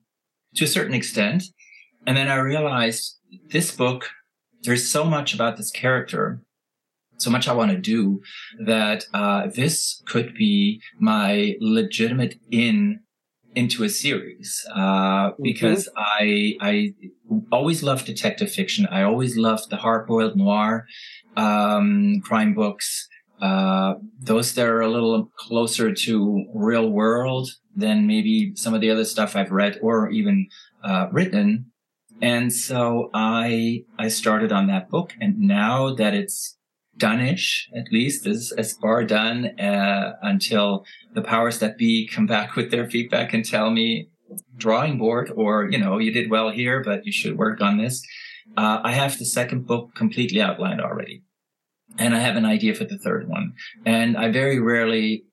[0.55, 1.45] to a certain extent.
[2.07, 3.19] And then I realized
[3.51, 4.09] this book,
[4.63, 6.43] there's so much about this character
[7.19, 8.21] so much I want to do
[8.65, 13.01] that uh, this could be my legitimate in
[13.55, 15.43] into a series uh, mm-hmm.
[15.43, 16.95] because I I
[17.51, 18.87] always loved detective fiction.
[18.87, 20.87] I always loved the hard-boiled noir
[21.37, 23.09] um, crime books.
[23.41, 28.91] Uh, those that are a little closer to real world than maybe some of the
[28.91, 30.49] other stuff I've read or even
[30.83, 31.67] uh, written.
[32.21, 36.58] And so I I started on that book, and now that it's
[36.99, 40.85] done-ish, at least as, as far done, uh, until
[41.15, 44.09] the powers that be come back with their feedback and tell me
[44.57, 48.03] drawing board or, you know, you did well here, but you should work on this.
[48.57, 51.23] Uh, I have the second book completely outlined already.
[51.99, 53.55] And I have an idea for the third one.
[53.87, 55.25] And I very rarely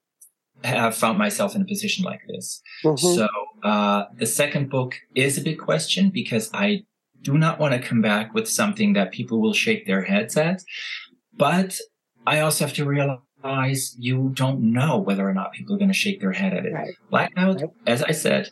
[0.63, 2.61] have found myself in a position like this.
[2.84, 3.16] Mm-hmm.
[3.16, 3.28] So
[3.63, 6.84] uh, the second book is a big question because I
[7.22, 10.63] do not want to come back with something that people will shake their heads at.
[11.38, 11.77] But
[12.25, 15.93] I also have to realize you don't know whether or not people are going to
[15.93, 16.73] shake their head at it.
[16.73, 16.95] Right.
[17.09, 17.69] Blackout, right.
[17.86, 18.49] as I said,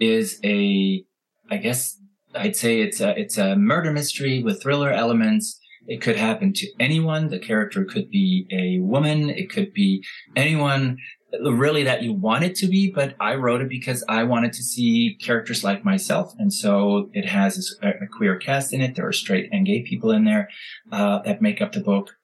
[0.00, 1.04] is a,
[1.50, 1.98] I guess
[2.34, 5.58] I'd say it's a, it's a murder mystery with thriller elements.
[5.86, 7.28] It could happen to anyone.
[7.28, 9.30] The character could be a woman.
[9.30, 10.04] It could be
[10.36, 10.98] anyone
[11.42, 14.62] really that you want it to be, but I wrote it because I wanted to
[14.62, 16.32] see characters like myself.
[16.38, 18.96] And so it has a, a queer cast in it.
[18.96, 20.48] There are straight and gay people in there,
[20.90, 22.16] uh, that make up the book.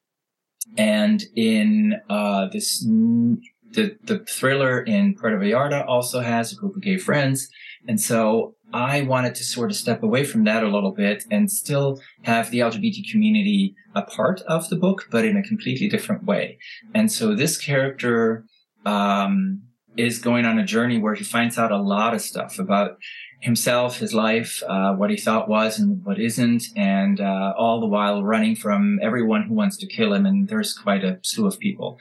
[0.78, 6.82] And in, uh, this, the, the thriller in Puerto Vallarta also has a group of
[6.82, 7.50] gay friends.
[7.86, 11.50] And so I wanted to sort of step away from that a little bit and
[11.50, 16.24] still have the LGBT community a part of the book, but in a completely different
[16.24, 16.58] way.
[16.94, 18.44] And so this character,
[18.84, 19.62] um,
[19.96, 22.98] is going on a journey where he finds out a lot of stuff about
[23.44, 27.86] himself, his life, uh, what he thought was and what isn't, and uh, all the
[27.86, 30.24] while running from everyone who wants to kill him.
[30.24, 31.98] And there's quite a slew of people.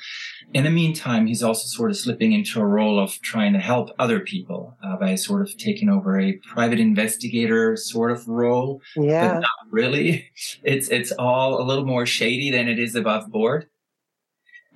[0.53, 3.89] In the meantime, he's also sort of slipping into a role of trying to help
[3.99, 8.81] other people uh, by sort of taking over a private investigator sort of role.
[8.95, 9.33] Yeah.
[9.33, 10.29] But not really.
[10.63, 13.67] It's it's all a little more shady than it is above board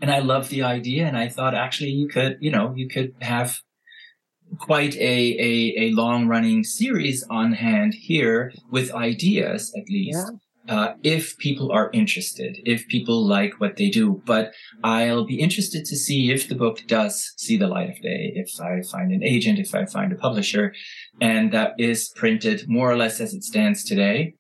[0.02, 1.06] and I love the idea.
[1.06, 3.60] And I thought actually you could, you know, you could have
[4.60, 10.32] quite a, a, a long running series on hand here with ideas at least.
[10.32, 10.38] Yeah.
[10.70, 14.52] Uh, if people are interested, if people like what they do, but
[14.84, 18.50] I'll be interested to see if the book does see the light of day, if
[18.60, 20.74] I find an agent, if I find a publisher,
[21.22, 24.34] and that is printed more or less as it stands today.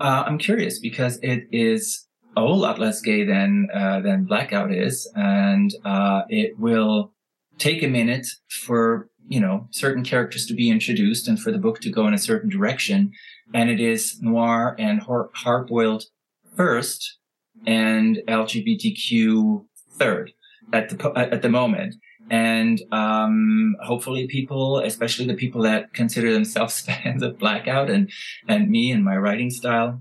[0.00, 2.06] Uh, I'm curious because it is
[2.36, 7.12] a whole lot less gay than uh, than Blackout is, and uh, it will
[7.58, 11.80] take a minute for you know certain characters to be introduced and for the book
[11.80, 13.12] to go in a certain direction.
[13.54, 16.04] And it is noir and hard boiled
[16.56, 17.18] first,
[17.66, 19.64] and LGBTQ
[19.98, 20.32] third
[20.72, 21.96] at the at the moment.
[22.30, 28.10] And um, hopefully, people, especially the people that consider themselves fans of Blackout and
[28.48, 30.00] and me and my writing style,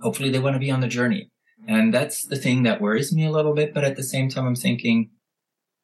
[0.00, 1.30] hopefully they want to be on the journey.
[1.68, 3.74] And that's the thing that worries me a little bit.
[3.74, 5.10] But at the same time, I'm thinking,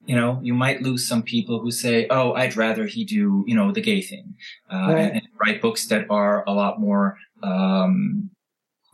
[0.07, 3.55] you know, you might lose some people who say, "Oh, I'd rather he do, you
[3.55, 4.35] know, the gay thing,"
[4.73, 5.13] uh, right.
[5.13, 8.31] and, write books that are a lot more um,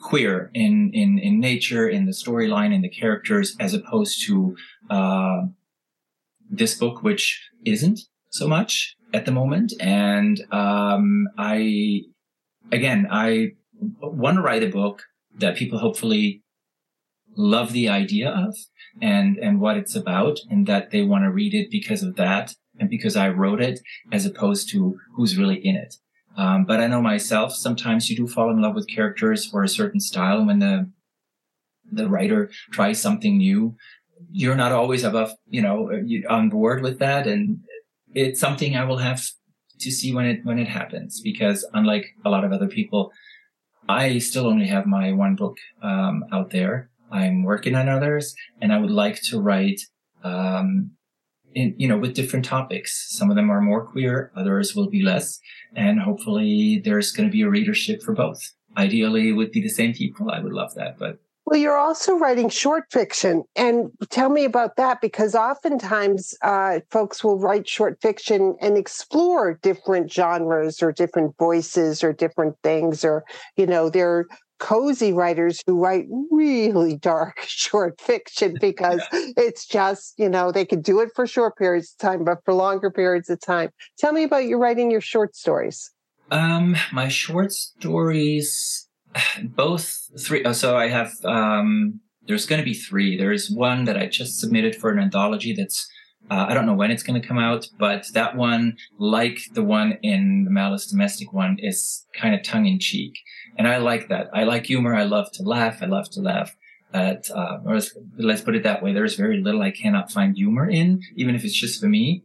[0.00, 4.56] queer in in in nature, in the storyline, in the characters, as opposed to
[4.90, 5.42] uh,
[6.50, 8.00] this book, which isn't
[8.30, 9.72] so much at the moment.
[9.80, 12.02] And um, I,
[12.70, 13.52] again, I
[14.00, 15.02] want to write a book
[15.38, 16.42] that people hopefully
[17.36, 18.54] love the idea of
[19.00, 22.54] and and what it's about and that they want to read it because of that
[22.78, 23.80] and because I wrote it
[24.12, 25.94] as opposed to who's really in it.
[26.36, 29.68] Um, but I know myself, sometimes you do fall in love with characters or a
[29.68, 30.38] certain style.
[30.38, 30.90] And when the,
[31.90, 33.76] the writer tries something new,
[34.30, 35.90] you're not always above, you know,
[36.28, 37.26] on board with that.
[37.26, 37.58] And
[38.14, 39.22] it's something I will have
[39.80, 43.12] to see when it, when it happens, because unlike a lot of other people,
[43.88, 46.90] I still only have my one book um, out there.
[47.10, 49.80] I'm working on others, and I would like to write,
[50.24, 50.92] um,
[51.54, 53.06] in, you know, with different topics.
[53.10, 55.38] Some of them are more queer, others will be less,
[55.76, 58.40] and hopefully there's going to be a readership for both.
[58.76, 60.30] Ideally, it would be the same people.
[60.30, 61.18] I would love that, but
[61.52, 63.44] well, you're also writing short fiction.
[63.54, 69.58] And tell me about that because oftentimes uh, folks will write short fiction and explore
[69.60, 73.04] different genres or different voices or different things.
[73.04, 73.24] Or,
[73.58, 74.24] you know, they're
[74.60, 79.20] cozy writers who write really dark short fiction because yeah.
[79.36, 82.54] it's just, you know, they could do it for short periods of time, but for
[82.54, 83.68] longer periods of time.
[83.98, 85.90] Tell me about you writing your short stories.
[86.30, 88.88] Um, my short stories,
[89.42, 90.44] both three.
[90.44, 93.16] Uh, so I have, um, there's going to be three.
[93.16, 95.88] There's one that I just submitted for an anthology that's
[96.30, 99.62] uh, I don't know when it's going to come out, but that one, like the
[99.62, 103.18] one in the Malice Domestic one, is kind of tongue in cheek.
[103.58, 104.28] And I like that.
[104.32, 104.94] I like humor.
[104.94, 105.82] I love to laugh.
[105.82, 106.56] I love to laugh
[106.94, 108.92] at, uh, let's, let's put it that way.
[108.92, 112.24] There's very little I cannot find humor in, even if it's just for me.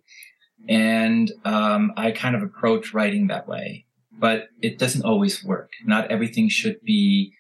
[0.69, 3.86] And, um, I kind of approach writing that way,
[4.17, 5.71] but it doesn't always work.
[5.85, 7.33] Not everything should be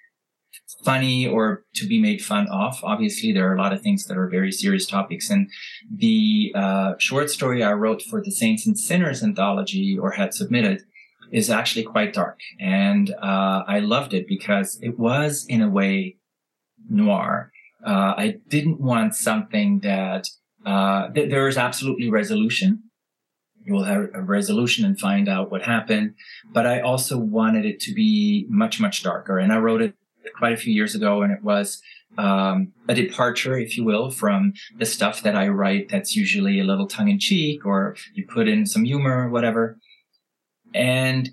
[0.83, 2.79] funny or to be made fun of.
[2.83, 5.29] Obviously, there are a lot of things that are very serious topics.
[5.29, 5.49] And
[5.93, 10.83] the uh, short story I wrote for the Saints and Sinners anthology or had submitted
[11.31, 12.39] is actually quite dark.
[12.59, 16.17] And uh, I loved it because it was, in a way,
[16.89, 17.51] noir.
[17.85, 20.29] Uh, I didn't want something that
[20.65, 22.83] uh, th- there is absolutely resolution.
[23.67, 26.15] You will have a resolution and find out what happened.
[26.53, 29.39] But I also wanted it to be much, much darker.
[29.39, 29.93] And I wrote it
[30.37, 31.81] quite a few years ago and it was
[32.17, 36.63] um, a departure, if you will, from the stuff that I write that's usually a
[36.63, 39.77] little tongue in cheek or you put in some humor or whatever.
[40.73, 41.29] And,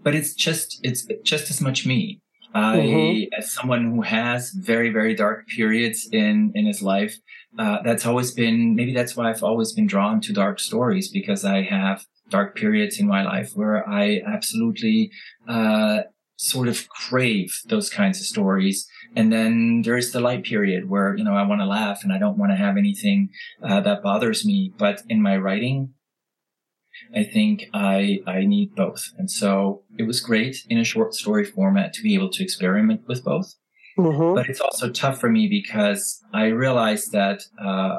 [0.00, 2.20] but it's just, it's just as much me.
[2.52, 3.38] I, mm-hmm.
[3.38, 7.16] as someone who has very, very dark periods in, in his life,
[7.58, 11.44] uh, that's always been, maybe that's why I've always been drawn to dark stories because
[11.44, 15.10] I have dark periods in my life where I absolutely,
[15.48, 16.02] uh,
[16.36, 18.86] sort of crave those kinds of stories.
[19.14, 22.18] And then there's the light period where, you know, I want to laugh and I
[22.18, 23.30] don't want to have anything
[23.62, 24.72] uh, that bothers me.
[24.76, 25.94] But in my writing,
[27.14, 29.12] I think I, I need both.
[29.18, 33.02] And so it was great in a short story format to be able to experiment
[33.06, 33.54] with both.
[33.98, 34.34] Mm-hmm.
[34.34, 37.98] But it's also tough for me because I realize that, uh,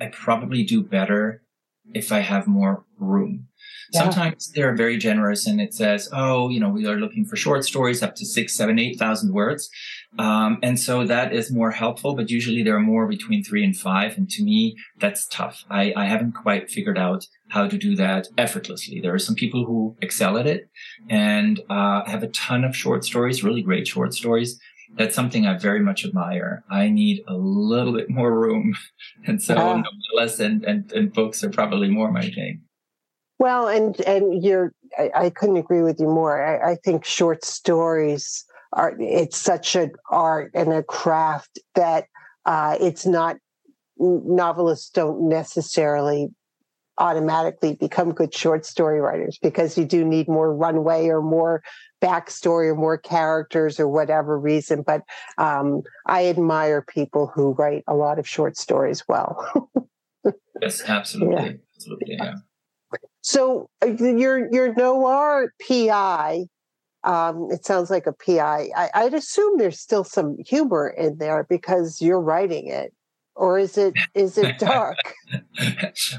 [0.00, 1.42] I probably do better
[1.94, 3.46] if I have more room.
[3.92, 4.04] Yeah.
[4.04, 7.64] Sometimes they're very generous and it says, oh, you know, we are looking for short
[7.64, 9.70] stories up to six, seven, eight thousand words.
[10.18, 13.76] Um, and so that is more helpful, but usually there are more between three and
[13.76, 14.16] five.
[14.16, 15.64] And to me, that's tough.
[15.70, 19.00] I, I haven't quite figured out how to do that effortlessly.
[19.00, 20.68] There are some people who excel at it
[21.08, 24.58] and uh, have a ton of short stories, really great short stories.
[24.96, 26.64] That's something I very much admire.
[26.70, 28.74] I need a little bit more room.
[29.24, 32.62] And so novellas and, and, and books are probably more my thing.
[33.38, 36.42] Well, and and you're I, I couldn't agree with you more.
[36.42, 42.06] I, I, think short stories are it's such an art and a craft that
[42.46, 43.36] uh, it's not
[43.98, 46.28] novelists don't necessarily
[47.02, 51.60] automatically become good short story writers because you do need more runway or more
[52.00, 54.82] backstory or more characters or whatever reason.
[54.82, 55.02] But
[55.36, 59.68] um, I admire people who write a lot of short stories well.
[60.62, 61.34] yes, absolutely.
[61.34, 61.52] Yeah.
[61.76, 62.14] Absolutely.
[62.14, 62.34] Yeah.
[63.22, 66.44] So uh, your your noir PI,
[67.02, 68.68] um, it sounds like a PI.
[68.76, 72.92] I, would assume there's still some humor in there because you're writing it,
[73.34, 74.98] or is it is it dark?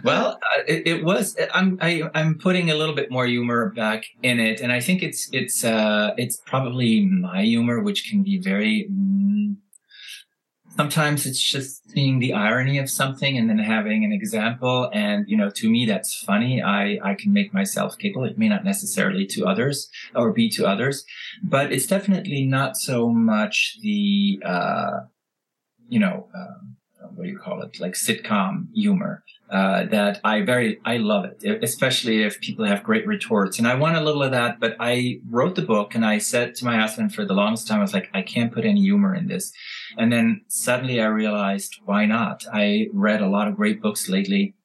[0.03, 1.37] well, uh, it, it, was.
[1.53, 4.71] I'm I, am i am putting a little bit more humor back in it, and
[4.71, 8.87] I think it's it's uh, it's probably my humor, which can be very.
[8.91, 9.57] Mm,
[10.75, 15.37] sometimes it's just seeing the irony of something and then having an example and you
[15.37, 19.23] know to me that's funny i i can make myself giggle it may not necessarily
[19.23, 21.05] to others or be to others
[21.43, 25.01] but it's definitely not so much the uh
[25.89, 26.72] you know um,
[27.15, 31.63] what do you call it like sitcom humor uh, that I very I love it,
[31.63, 33.59] especially if people have great retorts.
[33.59, 36.55] And I want a little of that, but I wrote the book and I said
[36.55, 39.13] to my husband for the longest time, I was like, I can't put any humor
[39.13, 39.51] in this.
[39.97, 42.45] And then suddenly I realized, why not?
[42.51, 44.55] I read a lot of great books lately,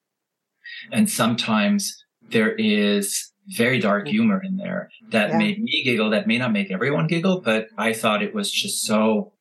[0.91, 5.39] and sometimes there is very dark humor in there that yeah.
[5.39, 6.11] made me giggle.
[6.11, 9.32] That may not make everyone giggle, but I thought it was just so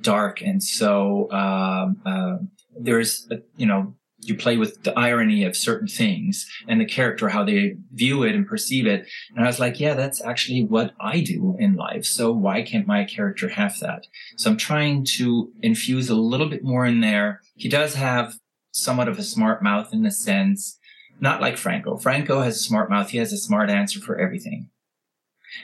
[0.00, 2.36] dark and so um, uh,
[2.78, 3.94] there's a, you know
[4.28, 8.34] you play with the irony of certain things and the character, how they view it
[8.34, 9.06] and perceive it.
[9.34, 12.04] And I was like, yeah, that's actually what I do in life.
[12.04, 14.06] So why can't my character have that?
[14.36, 17.40] So I'm trying to infuse a little bit more in there.
[17.56, 18.34] He does have
[18.72, 20.78] somewhat of a smart mouth in a sense,
[21.20, 21.96] not like Franco.
[21.96, 23.10] Franco has a smart mouth.
[23.10, 24.70] He has a smart answer for everything.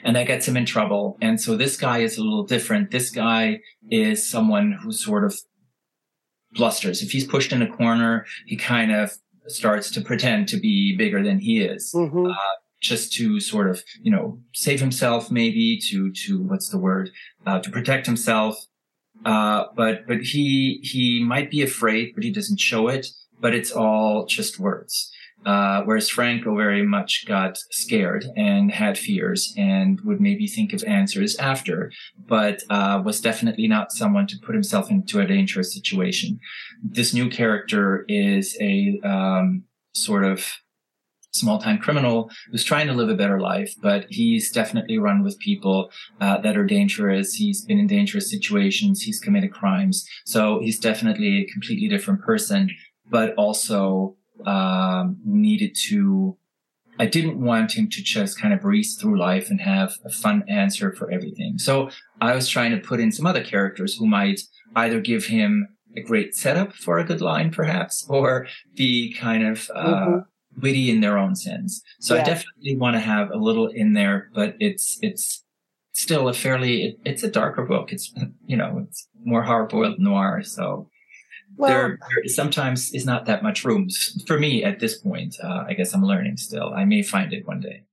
[0.03, 1.17] And that gets him in trouble.
[1.21, 2.91] And so this guy is a little different.
[2.91, 5.35] This guy is someone who sort of
[6.51, 7.01] blusters.
[7.01, 9.11] If he's pushed in a corner, he kind of
[9.47, 11.91] starts to pretend to be bigger than he is.
[11.93, 12.27] Mm-hmm.
[12.27, 12.33] Uh,
[12.81, 17.09] just to sort of, you know, save himself, maybe to, to, what's the word,
[17.45, 18.57] uh, to protect himself.
[19.25, 23.07] Uh, but, but he, he might be afraid, but he doesn't show it,
[23.39, 25.12] but it's all just words.
[25.45, 30.83] Uh, whereas Franco very much got scared and had fears and would maybe think of
[30.85, 31.91] answers after,
[32.27, 36.39] but uh, was definitely not someone to put himself into a dangerous situation.
[36.81, 39.63] This new character is a um,
[39.93, 40.45] sort of
[41.33, 45.39] small time criminal who's trying to live a better life, but he's definitely run with
[45.39, 45.91] people
[46.21, 47.33] uh, that are dangerous.
[47.33, 49.01] He's been in dangerous situations.
[49.01, 50.07] He's committed crimes.
[50.25, 52.69] So he's definitely a completely different person,
[53.09, 54.15] but also
[54.47, 56.37] um, needed to
[56.99, 60.43] I didn't want him to just kind of breeze through life and have a fun
[60.47, 61.57] answer for everything.
[61.57, 61.89] So
[62.21, 64.41] I was trying to put in some other characters who might
[64.75, 69.69] either give him a great setup for a good line, perhaps, or be kind of
[69.73, 70.61] uh, mm-hmm.
[70.61, 71.81] witty in their own sense.
[71.99, 72.21] So yeah.
[72.21, 75.43] I definitely want to have a little in there, but it's it's
[75.93, 77.91] still a fairly it, it's a darker book.
[77.91, 78.13] It's
[78.45, 80.41] you know it's more hard boiled noir.
[80.43, 80.89] So
[81.57, 83.87] well, there, there sometimes is not that much room
[84.25, 85.37] for me at this point.
[85.43, 86.73] Uh, I guess I'm learning still.
[86.73, 87.83] I may find it one day.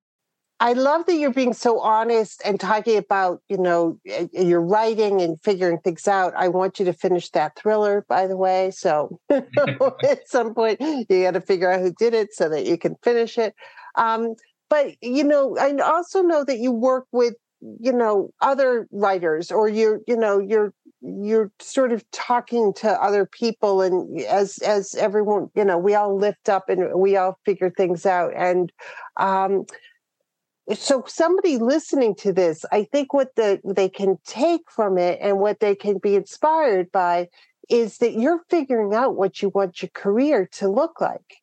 [0.63, 3.99] I love that you're being so honest and talking about, you know,
[4.33, 6.35] your writing and figuring things out.
[6.37, 8.71] I want you to finish that thriller, by the way.
[8.71, 12.77] So at some point, you got to figure out who did it so that you
[12.77, 13.55] can finish it.
[13.95, 14.35] Um,
[14.69, 17.35] but, you know, I also know that you work with,
[17.81, 23.25] you know, other writers or you're, you know, you're, you're sort of talking to other
[23.25, 27.71] people and as as everyone you know we all lift up and we all figure
[27.71, 28.71] things out and
[29.17, 29.65] um
[30.75, 35.39] so somebody listening to this i think what the, they can take from it and
[35.39, 37.27] what they can be inspired by
[37.71, 41.37] is that you're figuring out what you want your career to look like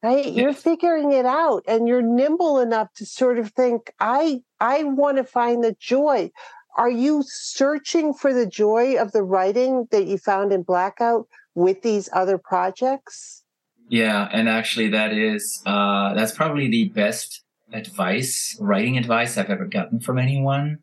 [0.00, 0.34] right yes.
[0.36, 5.16] you're figuring it out and you're nimble enough to sort of think i i want
[5.16, 6.30] to find the joy
[6.76, 11.82] are you searching for the joy of the writing that you found in blackout with
[11.82, 13.44] these other projects
[13.88, 17.44] yeah and actually that is uh that's probably the best
[17.74, 20.78] advice, writing advice I've ever gotten from anyone.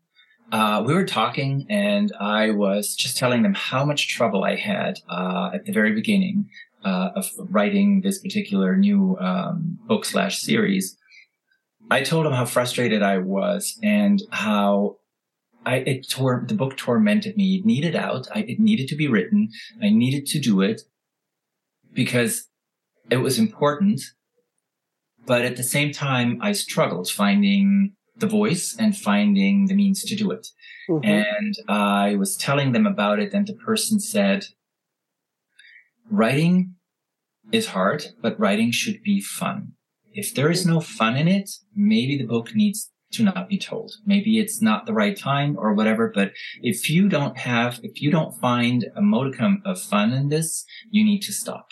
[0.52, 5.00] Uh, we were talking, and I was just telling them how much trouble I had
[5.08, 6.50] uh, at the very beginning
[6.84, 10.96] uh, of writing this particular new um, book slash series.
[11.90, 14.98] I told them how frustrated I was and how
[15.64, 17.56] I it tore the book tormented me.
[17.56, 18.26] It needed out.
[18.34, 19.50] I, it needed to be written.
[19.82, 20.82] I needed to do it
[21.92, 22.48] because
[23.10, 24.00] it was important
[25.26, 30.16] but at the same time, I struggled finding the voice and finding the means to
[30.16, 30.48] do it.
[30.88, 31.08] Mm-hmm.
[31.08, 34.46] And I was telling them about it, and the person said,
[36.10, 36.74] Writing
[37.52, 39.72] is hard, but writing should be fun.
[40.12, 43.92] If there is no fun in it, maybe the book needs to not be told.
[44.06, 46.32] Maybe it's not the right time or whatever, but
[46.62, 51.04] if you don't have, if you don't find a modicum of fun in this, you
[51.04, 51.68] need to stop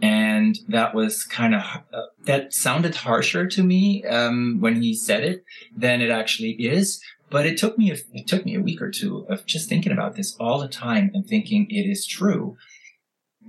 [0.00, 5.24] and that was kind of uh, that sounded harsher to me um, when he said
[5.24, 5.44] it
[5.76, 8.90] than it actually is but it took me a, it took me a week or
[8.90, 12.56] two of just thinking about this all the time and thinking it is true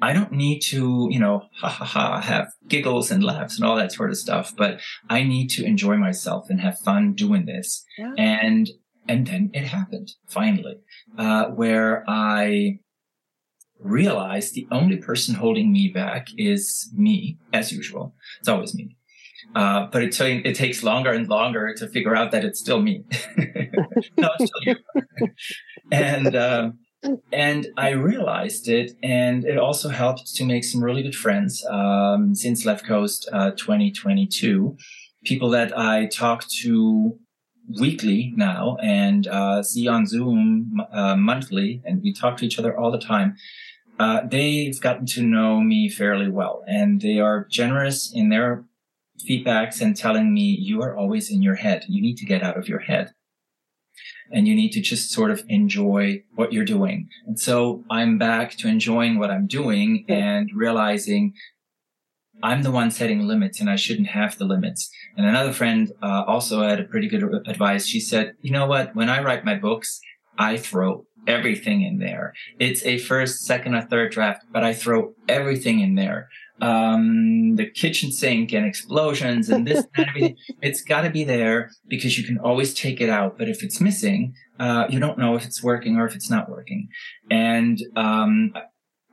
[0.01, 3.75] i don't need to you know ha ha ha have giggles and laughs and all
[3.75, 4.79] that sort of stuff but
[5.09, 8.13] i need to enjoy myself and have fun doing this yeah.
[8.17, 8.69] and
[9.07, 10.77] and then it happened finally
[11.17, 12.79] uh, where i
[13.79, 18.13] realized the only person holding me back is me, as usual.
[18.39, 18.95] It's always me.
[19.55, 22.81] Uh, but it, t- it takes longer and longer to figure out that it's still
[22.81, 23.03] me.
[23.37, 24.75] no, it's still you.
[25.91, 26.71] and, uh,
[27.31, 32.35] and I realized it, and it also helped to make some really good friends um,
[32.35, 34.77] since Left Coast uh, 2022.
[35.25, 37.17] People that I talk to
[37.79, 42.77] weekly now and uh, see on Zoom uh, monthly, and we talk to each other
[42.77, 43.35] all the time
[43.99, 48.63] uh, they've gotten to know me fairly well and they are generous in their
[49.29, 51.83] feedbacks and telling me you are always in your head.
[51.89, 53.11] You need to get out of your head
[54.31, 57.09] and you need to just sort of enjoy what you're doing.
[57.25, 61.33] And so I'm back to enjoying what I'm doing and realizing
[62.41, 64.89] I'm the one setting limits and I shouldn't have the limits.
[65.17, 67.85] And another friend uh, also had a pretty good advice.
[67.85, 68.95] She said, you know what?
[68.95, 69.99] When I write my books,
[70.37, 72.33] I throw everything in there.
[72.59, 76.29] It's a first, second, or third draft, but I throw everything in there.
[76.61, 80.37] Um, the kitchen sink and explosions and this and everything.
[80.61, 83.37] It's got to be there because you can always take it out.
[83.37, 86.49] But if it's missing, uh, you don't know if it's working or if it's not
[86.49, 86.89] working.
[87.29, 88.53] And um,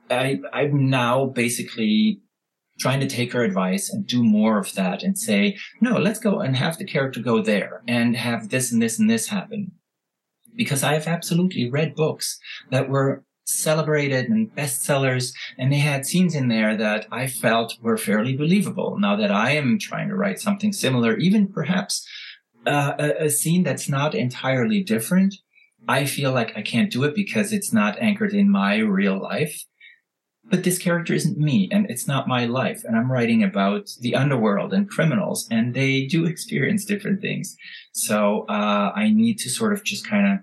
[0.09, 2.21] I, I'm now basically
[2.79, 6.39] trying to take her advice and do more of that and say, no, let's go
[6.39, 9.71] and have the character go there and have this and this and this happen
[10.55, 12.39] because I have absolutely read books
[12.71, 17.97] that were celebrated and bestsellers, and they had scenes in there that I felt were
[17.97, 18.97] fairly believable.
[18.99, 22.05] Now that I am trying to write something similar, even perhaps
[22.65, 25.35] uh, a, a scene that's not entirely different,
[25.87, 29.63] I feel like I can't do it because it's not anchored in my real life.
[30.49, 32.83] But this character isn't me and it's not my life.
[32.85, 37.55] And I'm writing about the underworld and criminals and they do experience different things.
[37.93, 40.39] So, uh, I need to sort of just kind of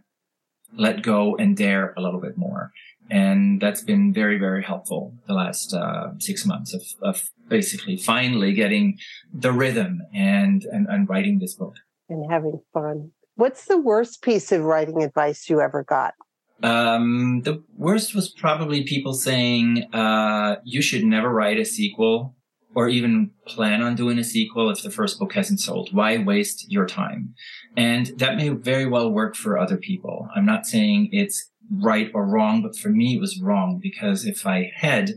[0.76, 2.72] let go and dare a little bit more.
[3.10, 8.54] And that's been very, very helpful the last uh, six months of, of basically finally
[8.54, 8.98] getting
[9.32, 11.74] the rhythm and, and, and writing this book.
[12.08, 13.10] And having fun.
[13.36, 16.14] What's the worst piece of writing advice you ever got?
[16.62, 22.34] Um, the worst was probably people saying, uh, you should never write a sequel
[22.74, 25.90] or even plan on doing a sequel if the first book hasn't sold.
[25.92, 27.34] Why waste your time?
[27.76, 30.28] And that may very well work for other people.
[30.34, 34.46] I'm not saying it's right or wrong, but for me, it was wrong because if
[34.46, 35.12] I had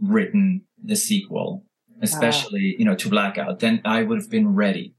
[0.00, 1.64] written the sequel,
[2.00, 4.94] especially, you know, to Blackout, then I would have been ready.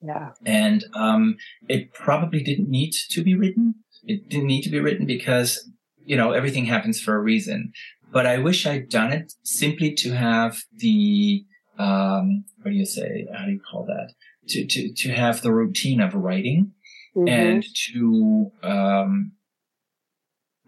[0.00, 0.30] Yeah.
[0.44, 1.36] And, um,
[1.68, 3.76] it probably didn't need to be written.
[4.04, 5.70] It didn't need to be written because,
[6.04, 7.72] you know, everything happens for a reason.
[8.12, 11.44] But I wish I'd done it simply to have the,
[11.78, 13.26] um, what do you say?
[13.34, 14.12] How do you call that?
[14.48, 16.72] To, to, to have the routine of writing
[17.16, 17.28] mm-hmm.
[17.28, 19.32] and to, um,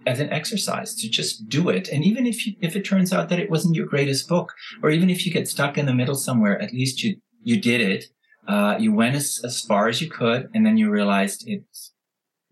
[0.06, 1.88] as an exercise to just do it.
[1.88, 4.90] And even if you, if it turns out that it wasn't your greatest book, or
[4.90, 8.04] even if you get stuck in the middle somewhere, at least you, you did it.
[8.46, 11.92] Uh, you went as, as far as you could and then you realized it's,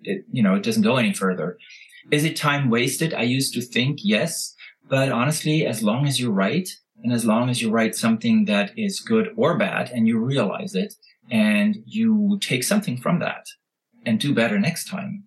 [0.03, 1.59] it, you know, it doesn't go any further.
[2.11, 3.15] Is it time wasted?
[3.15, 4.55] I used to think yes,
[4.93, 6.69] but honestly, as long as you write
[7.03, 10.75] and as long as you write something that is good or bad and you realize
[10.75, 10.93] it
[11.31, 13.47] and you take something from that
[14.05, 15.25] and do better next time,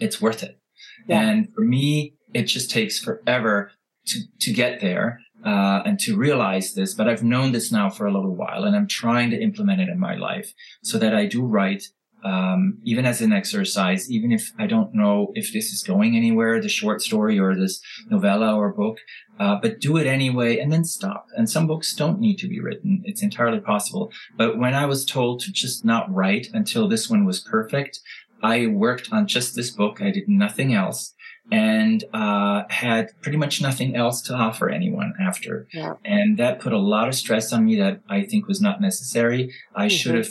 [0.00, 0.58] it's worth it.
[1.06, 1.20] Yeah.
[1.20, 3.70] And for me, it just takes forever
[4.06, 5.20] to, to get there.
[5.44, 8.76] Uh, and to realize this, but I've known this now for a little while and
[8.76, 10.52] I'm trying to implement it in my life
[10.84, 11.82] so that I do write,
[12.24, 16.60] um, even as an exercise, even if I don't know if this is going anywhere,
[16.60, 18.98] the short story or this novella or book,
[19.40, 21.26] uh, but do it anyway and then stop.
[21.36, 23.02] And some books don't need to be written.
[23.04, 24.12] It's entirely possible.
[24.36, 28.00] But when I was told to just not write until this one was perfect,
[28.42, 30.00] I worked on just this book.
[30.00, 31.14] I did nothing else
[31.50, 35.66] and uh, had pretty much nothing else to offer anyone after.
[35.72, 35.94] Yeah.
[36.04, 39.52] And that put a lot of stress on me that I think was not necessary.
[39.74, 39.88] I mm-hmm.
[39.88, 40.28] should have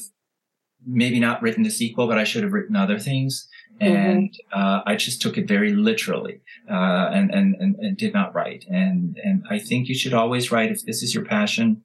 [0.86, 3.48] maybe not written the sequel, but I should have written other things.
[3.82, 3.96] Mm-hmm.
[3.96, 4.60] And mm-hmm.
[4.60, 8.66] uh, I just took it very literally uh, and, and, and, and did not write.
[8.70, 11.84] And, and I think you should always write if this is your passion,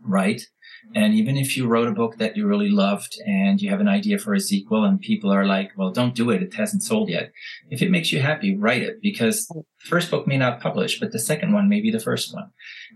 [0.00, 0.48] write.
[0.94, 3.88] And even if you wrote a book that you really loved and you have an
[3.88, 6.42] idea for a sequel and people are like, well, don't do it.
[6.42, 7.32] It hasn't sold yet.
[7.70, 11.12] If it makes you happy, write it because the first book may not publish, but
[11.12, 12.50] the second one may be the first one.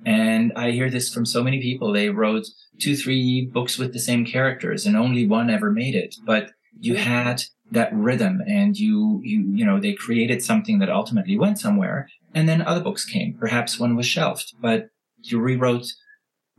[0.05, 1.93] And I hear this from so many people.
[1.93, 2.47] They wrote
[2.79, 6.17] two, three books with the same characters and only one ever made it.
[6.25, 11.39] But you had that rhythm and you, you, you know, they created something that ultimately
[11.39, 12.09] went somewhere.
[12.35, 13.35] And then other books came.
[13.35, 14.91] Perhaps one was shelved, but
[15.23, 15.87] you rewrote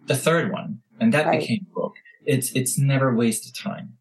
[0.07, 1.39] the third one and that right.
[1.39, 1.95] became a book.
[2.25, 3.93] It's it's never wasted time.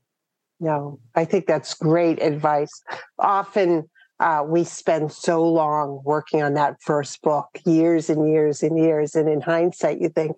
[0.58, 2.82] No, I think that's great advice.
[3.18, 3.88] Often
[4.20, 9.14] uh, we spend so long working on that first book, years and years and years,
[9.14, 10.36] and in hindsight, you think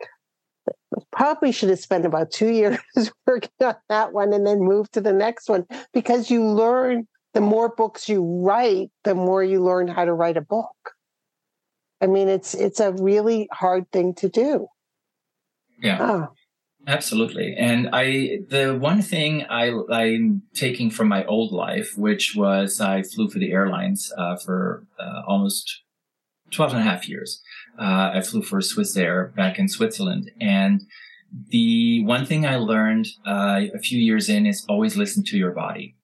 [1.13, 2.79] probably should have spent about two years
[3.27, 7.41] working on that one and then move to the next one because you learn the
[7.41, 10.75] more books you write, the more you learn how to write a book.
[12.01, 14.69] I mean, it's it's a really hard thing to do.
[15.81, 15.99] Yeah.
[16.01, 16.29] Oh.
[16.89, 17.55] Absolutely.
[17.55, 23.03] And I, the one thing I, I'm taking from my old life, which was I
[23.03, 25.83] flew for the airlines, uh, for, uh, almost
[26.51, 27.43] 12 and a half years.
[27.79, 30.31] Uh, I flew for Swissair back in Switzerland.
[30.41, 30.81] And
[31.51, 35.53] the one thing I learned, uh, a few years in is always listen to your
[35.53, 35.95] body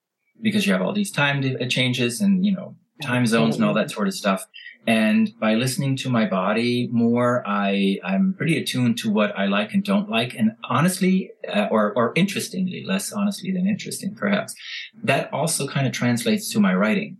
[0.43, 3.91] because you have all these time changes and, you know, time zones and all that
[3.91, 4.47] sort of stuff.
[4.87, 9.73] And by listening to my body more, I, I'm pretty attuned to what I like
[9.73, 10.35] and don't like.
[10.35, 14.55] And honestly, uh, or, or interestingly, less honestly than interesting, perhaps,
[15.03, 17.17] that also kind of translates to my writing.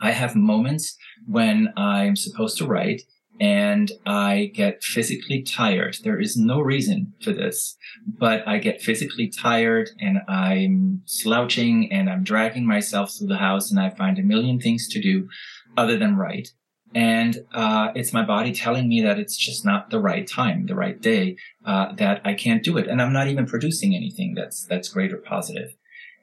[0.00, 3.02] I have moments when I'm supposed to write
[3.40, 5.96] and I get physically tired.
[6.04, 7.76] There is no reason for this,
[8.06, 13.70] but I get physically tired and I'm slouching and I'm dragging myself through the house
[13.70, 15.28] and I find a million things to do
[15.76, 16.52] other than write
[16.94, 20.74] and uh, it's my body telling me that it's just not the right time, the
[20.74, 24.64] right day, uh, that I can't do it, and I'm not even producing anything that's
[24.64, 25.72] that's great or positive.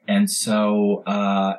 [0.06, 1.54] And so, uh,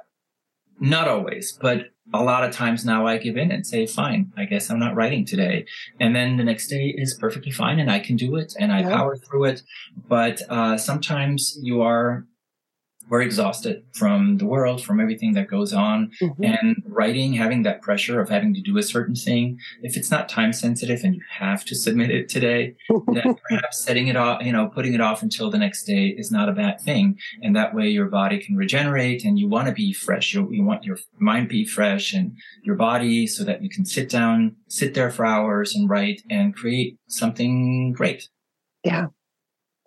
[0.80, 4.46] not always, but a lot of times now I give in and say, "Fine, I
[4.46, 5.66] guess I'm not writing today,"
[6.00, 8.82] and then the next day is perfectly fine, and I can do it, and I
[8.82, 8.96] yeah.
[8.96, 9.62] power through it.
[10.08, 12.26] But uh, sometimes you are
[13.10, 16.12] we're exhausted from the world, from everything that goes on.
[16.22, 16.44] Mm-hmm.
[16.44, 20.30] And writing, having that pressure of having to do a certain thing, if it's not
[20.30, 22.76] time sensitive and you have to submit it today,
[23.08, 26.32] then perhaps setting it off, you know, putting it off until the next day is
[26.32, 27.18] not a bad thing.
[27.42, 30.34] And that way your body can regenerate and you want to be fresh.
[30.34, 34.10] You, you want your mind be fresh and your body so that you can sit
[34.10, 38.30] down, sit there for hours and write and create something great.
[38.84, 39.08] Yeah.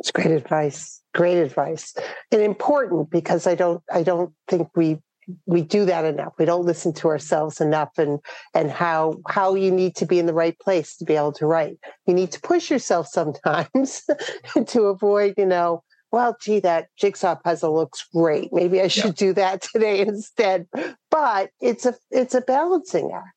[0.03, 1.01] It's great advice.
[1.15, 1.95] Great advice.
[2.33, 4.99] And important because I don't I don't think we
[5.47, 6.33] we do that enough.
[6.41, 8.19] We don't listen to ourselves enough and
[8.53, 11.47] and how how you need to be in the right place to be able to
[11.47, 11.79] write.
[12.07, 14.03] You need to push yourself sometimes
[14.67, 18.53] to avoid, you know, well, gee, that jigsaw puzzle looks great.
[18.53, 19.27] Maybe I should yeah.
[19.29, 20.67] do that today instead.
[21.13, 23.37] But it's a it's a balancing act.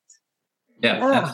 [0.82, 1.32] Yeah, yeah.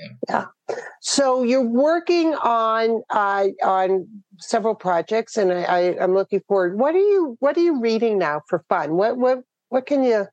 [0.00, 0.46] Yeah.
[0.68, 0.76] yeah.
[1.00, 4.06] So you're working on uh, on
[4.38, 6.78] several projects, and I, I, am looking forward.
[6.78, 8.94] What are you What are you reading now for fun?
[8.94, 10.26] What what what can you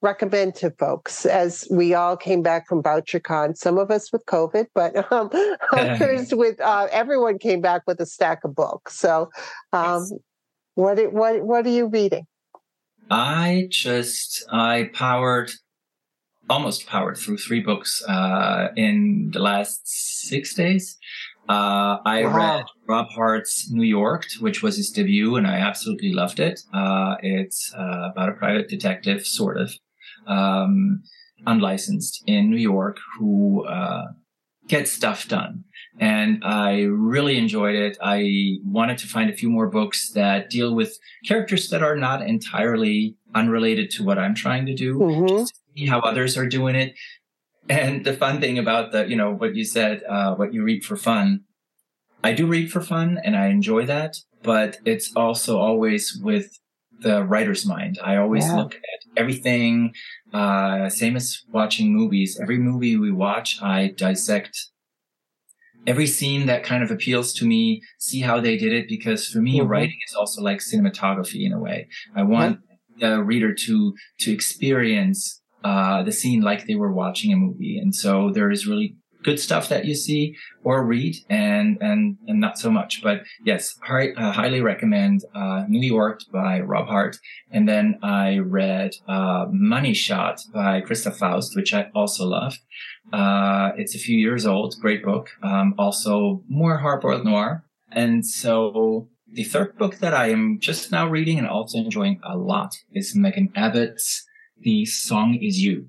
[0.00, 3.56] recommend to folks as we all came back from Bouchercon?
[3.56, 5.30] Some of us with COVID, but um,
[5.72, 8.98] others with uh, everyone came back with a stack of books.
[8.98, 9.30] So,
[9.72, 10.12] um, yes.
[10.74, 12.26] what what what are you reading?
[13.10, 15.50] I just I powered
[16.48, 20.98] almost powered through three books uh, in the last six days.
[21.48, 22.36] Uh, I wow.
[22.36, 26.60] read Rob Hart's New Yorked, which was his debut, and I absolutely loved it.
[26.74, 29.72] Uh, it's uh, about a private detective, sort of,
[30.26, 31.02] um,
[31.46, 34.08] unlicensed in New York, who uh,
[34.66, 35.64] gets stuff done.
[36.00, 37.96] And I really enjoyed it.
[38.00, 42.22] I wanted to find a few more books that deal with characters that are not
[42.22, 44.98] entirely unrelated to what I'm trying to do.
[44.98, 45.44] Mm-hmm
[45.78, 46.94] see how others are doing it.
[47.68, 50.84] And the fun thing about the, you know, what you said, uh, what you read
[50.84, 51.44] for fun,
[52.24, 56.58] I do read for fun and I enjoy that, but it's also always with
[57.00, 57.98] the writer's mind.
[58.02, 58.56] I always yeah.
[58.56, 59.92] look at everything,
[60.32, 62.38] uh, same as watching movies.
[62.42, 64.58] Every movie we watch, I dissect
[65.86, 69.38] every scene that kind of appeals to me, see how they did it, because for
[69.38, 69.68] me, mm-hmm.
[69.68, 71.88] writing is also like cinematography in a way.
[72.16, 72.60] I want
[72.96, 73.10] yeah.
[73.10, 77.78] the reader to, to experience uh, the scene like they were watching a movie.
[77.78, 82.40] And so there is really good stuff that you see or read and and and
[82.40, 83.02] not so much.
[83.02, 87.18] But yes hi, uh, highly recommend uh, new yorked by rob hart.
[87.50, 92.58] And then i read uh, money shot by christa faust which i also love.
[93.12, 97.64] Uh, it's a few years old great book um, also more hard-boiled noir.
[97.90, 102.36] And so the third book that i am just now reading and also enjoying a
[102.36, 104.24] lot is megan abbott's
[104.60, 105.88] the song is you,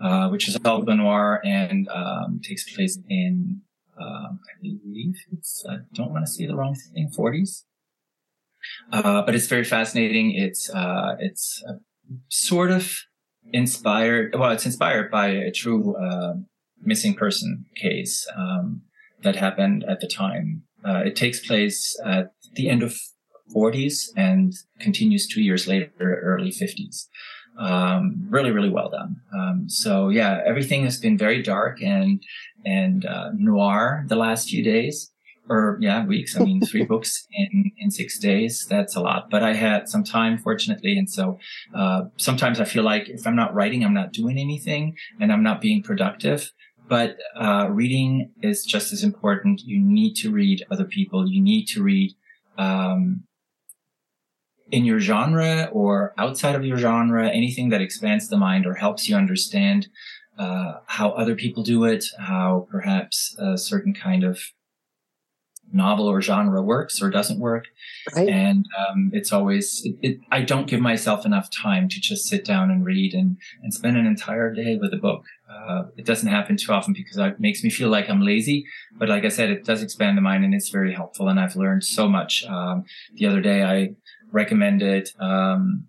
[0.00, 3.60] uh, which is all noir and um, takes place in,
[4.00, 7.64] um, I believe it's, I don't want to say the wrong thing, 40s.
[8.92, 10.34] Uh, but it's very fascinating.
[10.34, 11.62] It's, uh, it's
[12.28, 12.92] sort of
[13.52, 16.34] inspired, well, it's inspired by a true, uh,
[16.80, 18.82] missing person case, um,
[19.22, 20.62] that happened at the time.
[20.84, 22.96] Uh, it takes place at the end of
[23.54, 27.06] 40s and continues two years later, early 50s
[27.58, 29.16] um, really, really well done.
[29.34, 32.22] Um, so yeah, everything has been very dark and
[32.64, 35.10] and uh, noir the last few days,
[35.48, 36.36] or yeah, weeks.
[36.38, 38.66] I mean, three books in in six days.
[38.68, 39.30] That's a lot.
[39.30, 41.38] But I had some time, fortunately, and so
[41.74, 45.42] uh, sometimes I feel like if I'm not writing, I'm not doing anything, and I'm
[45.42, 46.52] not being productive.
[46.88, 49.62] But uh, reading is just as important.
[49.64, 51.26] You need to read other people.
[51.26, 52.12] You need to read
[52.58, 53.24] um,
[54.72, 59.08] in your genre or outside of your genre, anything that expands the mind or helps
[59.08, 59.86] you understand
[60.38, 64.40] uh, how other people do it, how perhaps a certain kind of
[65.74, 67.66] novel or genre works or doesn't work.
[68.14, 68.28] Right.
[68.28, 72.44] And um, it's always, it, it, I don't give myself enough time to just sit
[72.44, 75.24] down and read and, and spend an entire day with a book.
[75.50, 78.66] Uh, it doesn't happen too often because it makes me feel like I'm lazy.
[78.98, 81.28] But like I said, it does expand the mind and it's very helpful.
[81.28, 82.44] And I've learned so much.
[82.46, 83.94] Um, the other day, I
[84.32, 85.86] recommended um,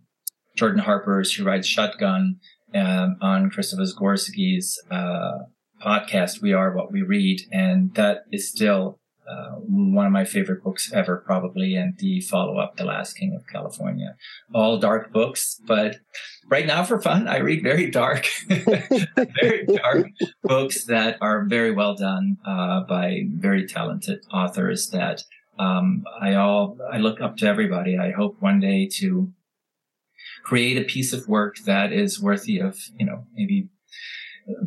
[0.55, 2.39] Jordan Harper's She Rides Shotgun
[2.75, 5.39] um, on Christopher Zagorski's uh,
[5.83, 7.41] podcast, We Are What We Read.
[7.51, 12.57] And that is still uh, one of my favorite books ever, probably, and the follow
[12.57, 14.15] up, The Last King of California.
[14.53, 15.97] All dark books, but
[16.49, 20.07] right now for fun, I read very dark, very dark
[20.43, 25.23] books that are very well done uh, by very talented authors that
[25.59, 27.97] um, I all I look up to everybody.
[27.97, 29.31] I hope one day to
[30.43, 33.69] create a piece of work that is worthy of you know maybe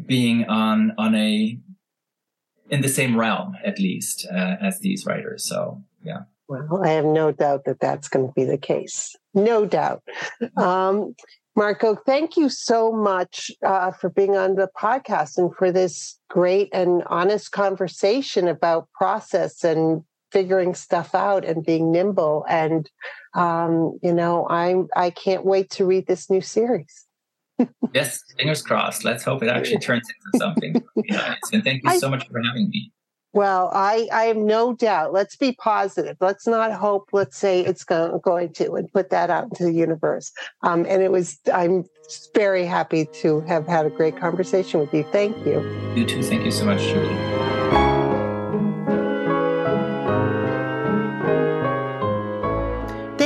[0.04, 1.58] being on on a
[2.70, 5.44] in the same realm at least uh, as these writers.
[5.44, 6.22] So yeah.
[6.48, 9.16] Well, I have no doubt that that's going to be the case.
[9.34, 10.02] No doubt.
[10.56, 11.16] Um,
[11.56, 16.68] Marco, thank you so much uh, for being on the podcast and for this great
[16.72, 22.44] and honest conversation about process and figuring stuff out and being nimble.
[22.48, 22.88] And
[23.34, 27.06] um, you know, I'm I can't wait to read this new series.
[27.94, 29.04] yes, fingers crossed.
[29.04, 30.82] Let's hope it actually turns into something.
[31.52, 32.92] and thank you so much for having me.
[33.36, 35.12] Well, I, I have no doubt.
[35.12, 36.16] Let's be positive.
[36.22, 37.10] Let's not hope.
[37.12, 40.32] Let's say it's going, going to and put that out into the universe.
[40.62, 41.84] Um, and it was, I'm
[42.34, 45.04] very happy to have had a great conversation with you.
[45.12, 45.60] Thank you.
[45.94, 46.22] You too.
[46.22, 47.55] Thank you so much, Julie.